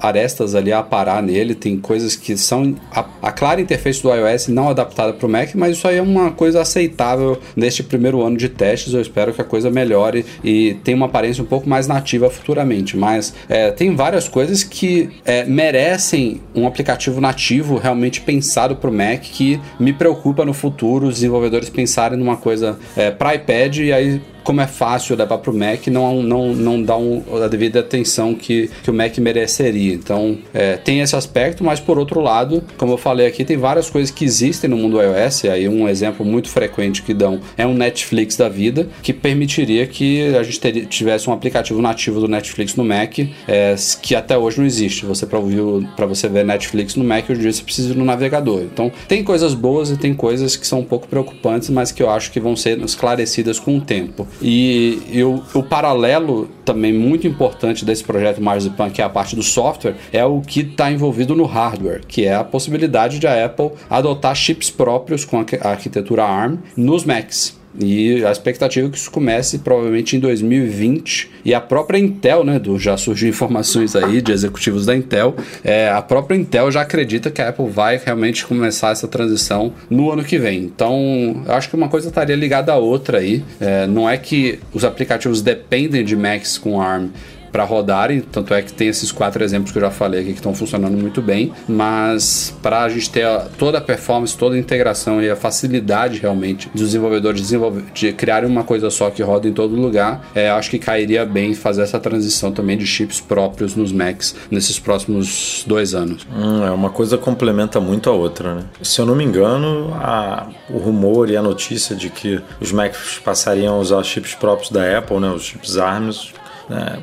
[0.00, 4.48] arestas ali a parar nele, tem coisas que são a, a clara interface do iOS
[4.48, 8.36] não adaptada para o Mac, mas isso aí é uma coisa aceitável neste primeiro ano
[8.36, 8.94] de testes.
[8.94, 12.57] Eu espero que a coisa melhore e tenha uma aparência um pouco mais nativa futuramente.
[12.96, 18.92] Mas é, tem várias coisas que é, merecem um aplicativo nativo realmente pensado para o
[18.92, 23.92] Mac que me preocupa no futuro os desenvolvedores pensarem numa coisa é, para iPad e
[23.92, 27.80] aí como é fácil levar para o Mac, não, não, não dá um, a devida
[27.80, 29.92] atenção que, que o Mac mereceria.
[29.92, 33.90] Então, é, tem esse aspecto, mas por outro lado, como eu falei aqui, tem várias
[33.90, 35.44] coisas que existem no mundo iOS.
[35.44, 40.34] Aí, um exemplo muito frequente que dão é um Netflix da vida, que permitiria que
[40.34, 44.64] a gente tivesse um aplicativo nativo do Netflix no Mac, é, que até hoje não
[44.64, 45.04] existe.
[45.04, 48.62] Você, para você ver Netflix no Mac, hoje você precisa ir no navegador.
[48.62, 52.08] Então, tem coisas boas e tem coisas que são um pouco preocupantes, mas que eu
[52.08, 54.26] acho que vão ser esclarecidas com o tempo.
[54.40, 59.42] E, o, o, paralelo também muito importante desse projeto Marzipan, que é a parte do
[59.42, 63.72] software, é o que está envolvido no hardware, que é a possibilidade de a Apple
[63.90, 67.58] adotar chips próprios com a arquitetura ARM nos Macs.
[67.80, 71.30] E a expectativa é que isso comece provavelmente em 2020.
[71.44, 72.58] E a própria Intel, né?
[72.58, 75.36] Do, já surgiu informações aí de executivos da Intel.
[75.62, 80.10] É, a própria Intel já acredita que a Apple vai realmente começar essa transição no
[80.10, 80.62] ano que vem.
[80.62, 83.44] Então, eu acho que uma coisa estaria ligada à outra aí.
[83.60, 87.08] É, não é que os aplicativos dependem de Macs com ARM
[87.50, 90.38] para rodarem, tanto é que tem esses quatro exemplos que eu já falei aqui que
[90.38, 93.26] estão funcionando muito bem, mas para a gente ter
[93.58, 98.48] toda a performance, toda a integração e a facilidade realmente dos desenvolvedores desenvolver, de criarem
[98.48, 101.98] uma coisa só que roda em todo lugar, é, acho que cairia bem fazer essa
[101.98, 106.26] transição também de chips próprios nos Macs nesses próximos dois anos.
[106.34, 108.64] Hum, é uma coisa complementa muito a outra, né?
[108.82, 113.20] Se eu não me engano, a, o rumor e a notícia de que os Macs
[113.24, 116.32] passariam a usar chips próprios da Apple, né, os chips ARMS,
[116.68, 116.98] né,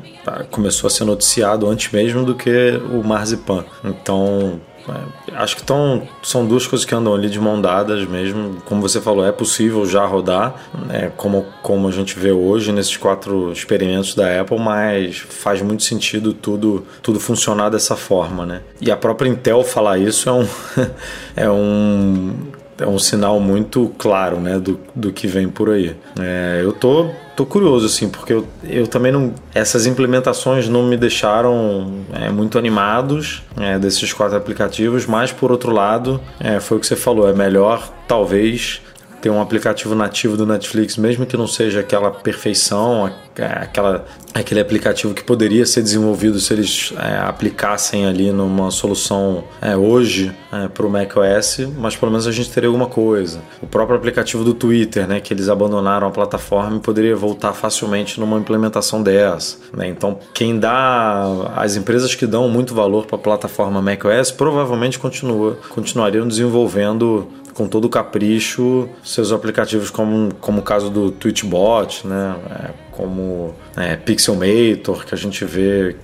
[0.50, 3.64] começou a ser noticiado antes mesmo do que o Marzipan.
[3.84, 8.62] Então, é, acho que tão, são duas coisas que andam ali de mão dadas mesmo.
[8.64, 10.54] Como você falou, é possível já rodar,
[10.86, 15.82] né, como, como a gente vê hoje nesses quatro experimentos da Apple, mas faz muito
[15.82, 18.46] sentido tudo, tudo funcionar dessa forma.
[18.46, 18.60] Né?
[18.80, 20.48] E a própria Intel falar isso é um,
[21.36, 22.34] é um,
[22.78, 25.96] é um sinal muito claro né, do, do que vem por aí.
[26.18, 29.34] É, eu tô tô curioso, assim, porque eu, eu também não.
[29.54, 35.70] Essas implementações não me deixaram é, muito animados é, desses quatro aplicativos, mas por outro
[35.70, 38.80] lado, é, foi o que você falou, é melhor talvez
[39.26, 45.12] ter um aplicativo nativo do Netflix, mesmo que não seja aquela perfeição, aquela, aquele aplicativo
[45.12, 50.86] que poderia ser desenvolvido se eles é, aplicassem ali numa solução é, hoje é, para
[50.86, 53.40] o macOS, mas pelo menos a gente teria alguma coisa.
[53.60, 58.38] O próprio aplicativo do Twitter, né, que eles abandonaram a plataforma, poderia voltar facilmente numa
[58.38, 59.58] implementação dessa.
[59.76, 59.88] Né?
[59.88, 65.58] Então, quem dá, as empresas que dão muito valor para a plataforma macOS provavelmente continua,
[65.68, 67.26] continuariam desenvolvendo
[67.56, 72.36] com todo o capricho seus aplicativos, como, como o caso do Twitchbot, né?
[72.50, 75.96] É, como é, Pixelmator, que a gente vê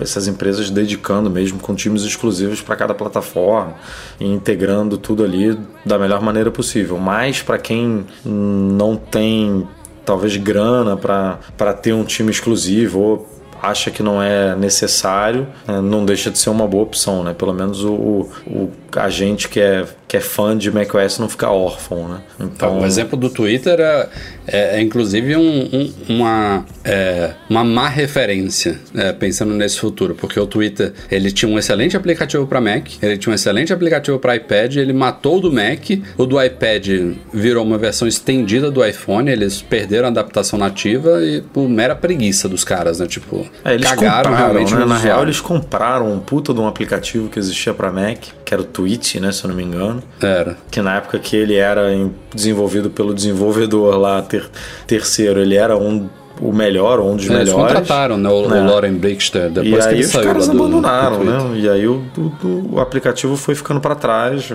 [0.00, 3.74] essas empresas dedicando mesmo com times exclusivos para cada plataforma
[4.18, 6.96] e integrando tudo ali da melhor maneira possível.
[6.98, 9.68] Mas para quem não tem
[10.06, 16.04] talvez grana para ter um time exclusivo ou acha que não é necessário, né, não
[16.04, 17.32] deixa de ser uma boa opção, né?
[17.32, 21.48] Pelo menos o, o, a gente que é, que é fã de macOS não fica
[21.48, 22.20] órfão, né?
[22.38, 22.80] Então...
[22.80, 24.08] O exemplo do Twitter é,
[24.46, 30.38] é, é inclusive um, um, uma, é, uma má referência, é, pensando nesse futuro, porque
[30.38, 34.36] o Twitter ele tinha um excelente aplicativo para Mac, ele tinha um excelente aplicativo para
[34.36, 35.80] iPad, ele matou o do Mac,
[36.18, 36.88] o do iPad
[37.32, 42.50] virou uma versão estendida do iPhone, eles perderam a adaptação nativa e por mera preguiça
[42.50, 43.06] dos caras, né?
[43.06, 44.74] Tipo, é, eles cagaram realmente.
[44.74, 44.84] Né?
[44.84, 48.60] Na real, eles compraram um puta de um aplicativo que existia para Mac, que era
[48.60, 49.32] o Twitch, né?
[49.32, 50.01] Se eu não me engano.
[50.20, 50.56] Era.
[50.70, 51.88] Que na época que ele era
[52.34, 54.48] desenvolvido pelo desenvolvedor lá, ter,
[54.86, 56.08] terceiro, ele era um
[56.40, 57.52] o melhor, um dos é, melhores.
[57.52, 58.60] Eles contrataram né, o, é.
[58.60, 61.58] o Lauren Brickster depois e que aí ele os caras abandonaram, do, do né?
[61.60, 64.48] E aí o, o, o aplicativo foi ficando para trás,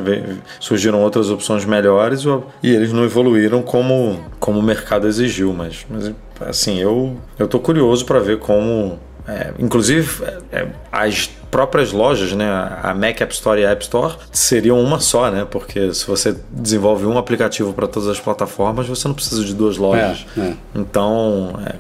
[0.59, 2.23] surgiram outras opções melhores
[2.61, 6.11] e eles não evoluíram como, como o mercado exigiu, mas, mas
[6.41, 12.31] assim, eu, eu tô curioso para ver como é, inclusive, é, é, as próprias lojas,
[12.31, 12.47] né,
[12.81, 15.45] a Mac App Store e a App Store seriam uma só, né?
[15.49, 19.77] Porque se você desenvolve um aplicativo para todas as plataformas, você não precisa de duas
[19.77, 20.25] lojas.
[20.37, 20.53] É, é.
[20.73, 21.75] Então, é,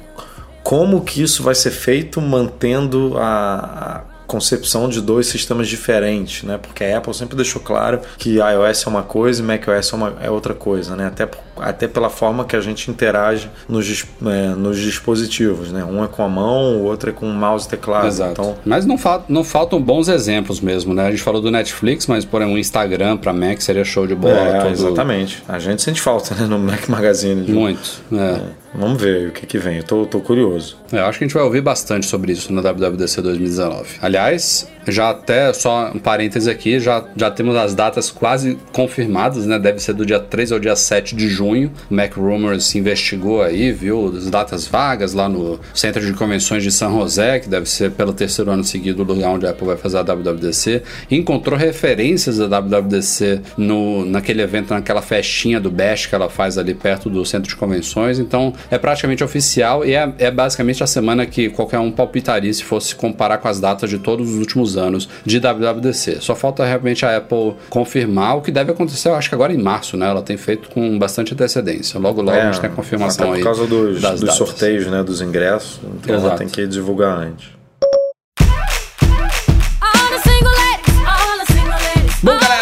[0.61, 6.57] como que isso vai ser feito mantendo a, a concepção de dois sistemas diferentes, né?
[6.57, 10.13] Porque a Apple sempre deixou claro que iOS é uma coisa e macOS é, uma,
[10.21, 11.07] é outra coisa, né?
[11.07, 11.29] Até,
[11.61, 15.83] até pela forma que a gente interage nos, é, nos dispositivos, né?
[15.83, 18.07] Um é com a mão, o outro é com mouse e teclado.
[18.07, 18.31] Exato.
[18.31, 21.07] Então, Mas não, fal não faltam bons exemplos mesmo, né?
[21.07, 24.33] A gente falou do Netflix, mas por um Instagram para Mac seria show de bola.
[24.37, 25.43] é, todo- exatamente.
[25.47, 26.45] A gente sente falta né?
[26.45, 27.43] no Mac Magazine.
[27.45, 28.01] de- Muito.
[28.13, 28.39] É.
[28.75, 29.77] Vamos ver o que, que vem.
[29.77, 30.77] Eu tô, tô curioso.
[30.91, 33.95] É, eu acho que a gente vai ouvir bastante sobre isso no WWDC 2019.
[34.01, 39.59] Aliás, já até, só um parêntese aqui, já, já temos as datas quase confirmadas, né?
[39.59, 41.71] Deve ser do dia 3 ao dia 7 de junho.
[41.89, 46.71] O Mac Rumors investigou aí, viu as datas vagas lá no Centro de Convenções de
[46.71, 49.77] San José, que deve ser pelo terceiro ano seguido o lugar onde a Apple vai
[49.77, 50.83] fazer a WWDC.
[51.11, 56.73] Encontrou referências da WWDC no, naquele evento, naquela festinha do Bash que ela faz ali
[56.73, 58.19] perto do Centro de Convenções.
[58.19, 62.63] Então, é praticamente oficial e é, é basicamente a semana que qualquer um palpitaria se
[62.63, 66.19] fosse comparar com as datas de todos os últimos anos de WWDC.
[66.21, 69.57] Só falta realmente a Apple confirmar o que deve acontecer, eu acho que agora em
[69.57, 70.07] março, né?
[70.09, 71.99] Ela tem feito com bastante antecedência.
[71.99, 73.43] Logo, logo a gente tem a confirmação É, até aí.
[73.43, 75.03] por causa dos, dos sorteios, né?
[75.03, 75.79] Dos ingressos.
[75.83, 76.37] Então ela Exato.
[76.37, 77.56] tem que divulgar antes.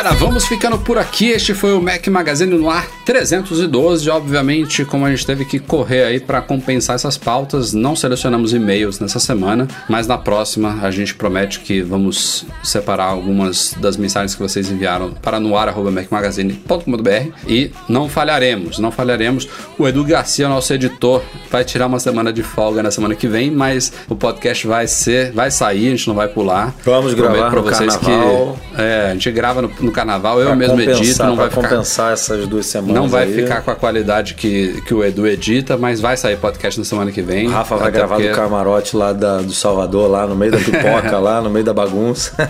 [0.06, 1.30] Galera, vamos ficando por aqui.
[1.30, 4.08] Este foi o Mac Magazine no ar 312.
[4.10, 9.00] Obviamente, como a gente teve que correr aí para compensar essas pautas, não selecionamos e-mails
[9.00, 14.42] nessa semana, mas na próxima a gente promete que vamos separar algumas das mensagens que
[14.42, 19.48] vocês enviaram para noar@macmagazine.com.br e não falharemos, não falharemos.
[19.78, 23.50] O Edu Garcia, nosso editor, vai tirar uma semana de folga na semana que vem,
[23.50, 26.76] mas o podcast vai ser, vai sair, a gente não vai pular.
[26.84, 28.60] Vamos gravar pra no vocês carnaval.
[28.76, 31.62] que é, a gente grava no, no carnaval, eu Pra mesmo edito, não vai ficar
[31.70, 32.96] compensar essas duas semanas.
[32.96, 33.34] não vai aí.
[33.34, 37.12] ficar com a qualidade que, que o Edu edita, mas vai sair podcast na semana
[37.12, 37.48] que vem.
[37.48, 40.58] O Rafa vai gravar porque- do camarote lá da- do Salvador, lá no meio da
[40.60, 42.50] pipoca, lá no meio da bagunça.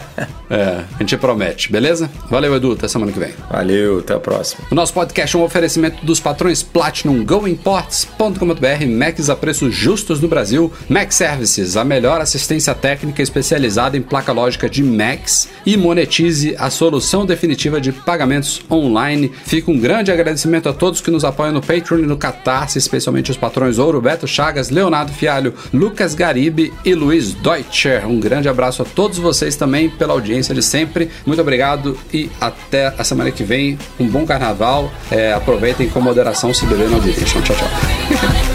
[0.50, 2.10] É, a gente promete, beleza?
[2.30, 3.34] Valeu, Edu, até semana que vem.
[3.50, 4.62] Valeu, até a próxima.
[4.72, 10.28] O nosso podcast é um oferecimento dos patrões Platinum GoImports.com.br, Macs a preços justos no
[10.28, 16.56] Brasil, Mac Services, a melhor assistência técnica especializada em placa lógica de Macs e monetize
[16.58, 19.32] a solução definitiva de pagamentos online.
[19.46, 23.30] Fica um grande agradecimento a todos que nos apoiam no Patreon e no Catarse, especialmente
[23.30, 28.08] os patrões Ouro, Beto Chagas, Leonardo Fialho, Lucas Garibe e Luiz Deutscher.
[28.08, 31.10] Um grande abraço a todos vocês também pela audiência de sempre.
[31.26, 33.78] Muito obrigado e até a semana que vem.
[34.00, 34.92] Um bom carnaval.
[35.12, 37.26] É, aproveitem com moderação se beber não dirigam.
[37.26, 38.55] Tchau, tchau.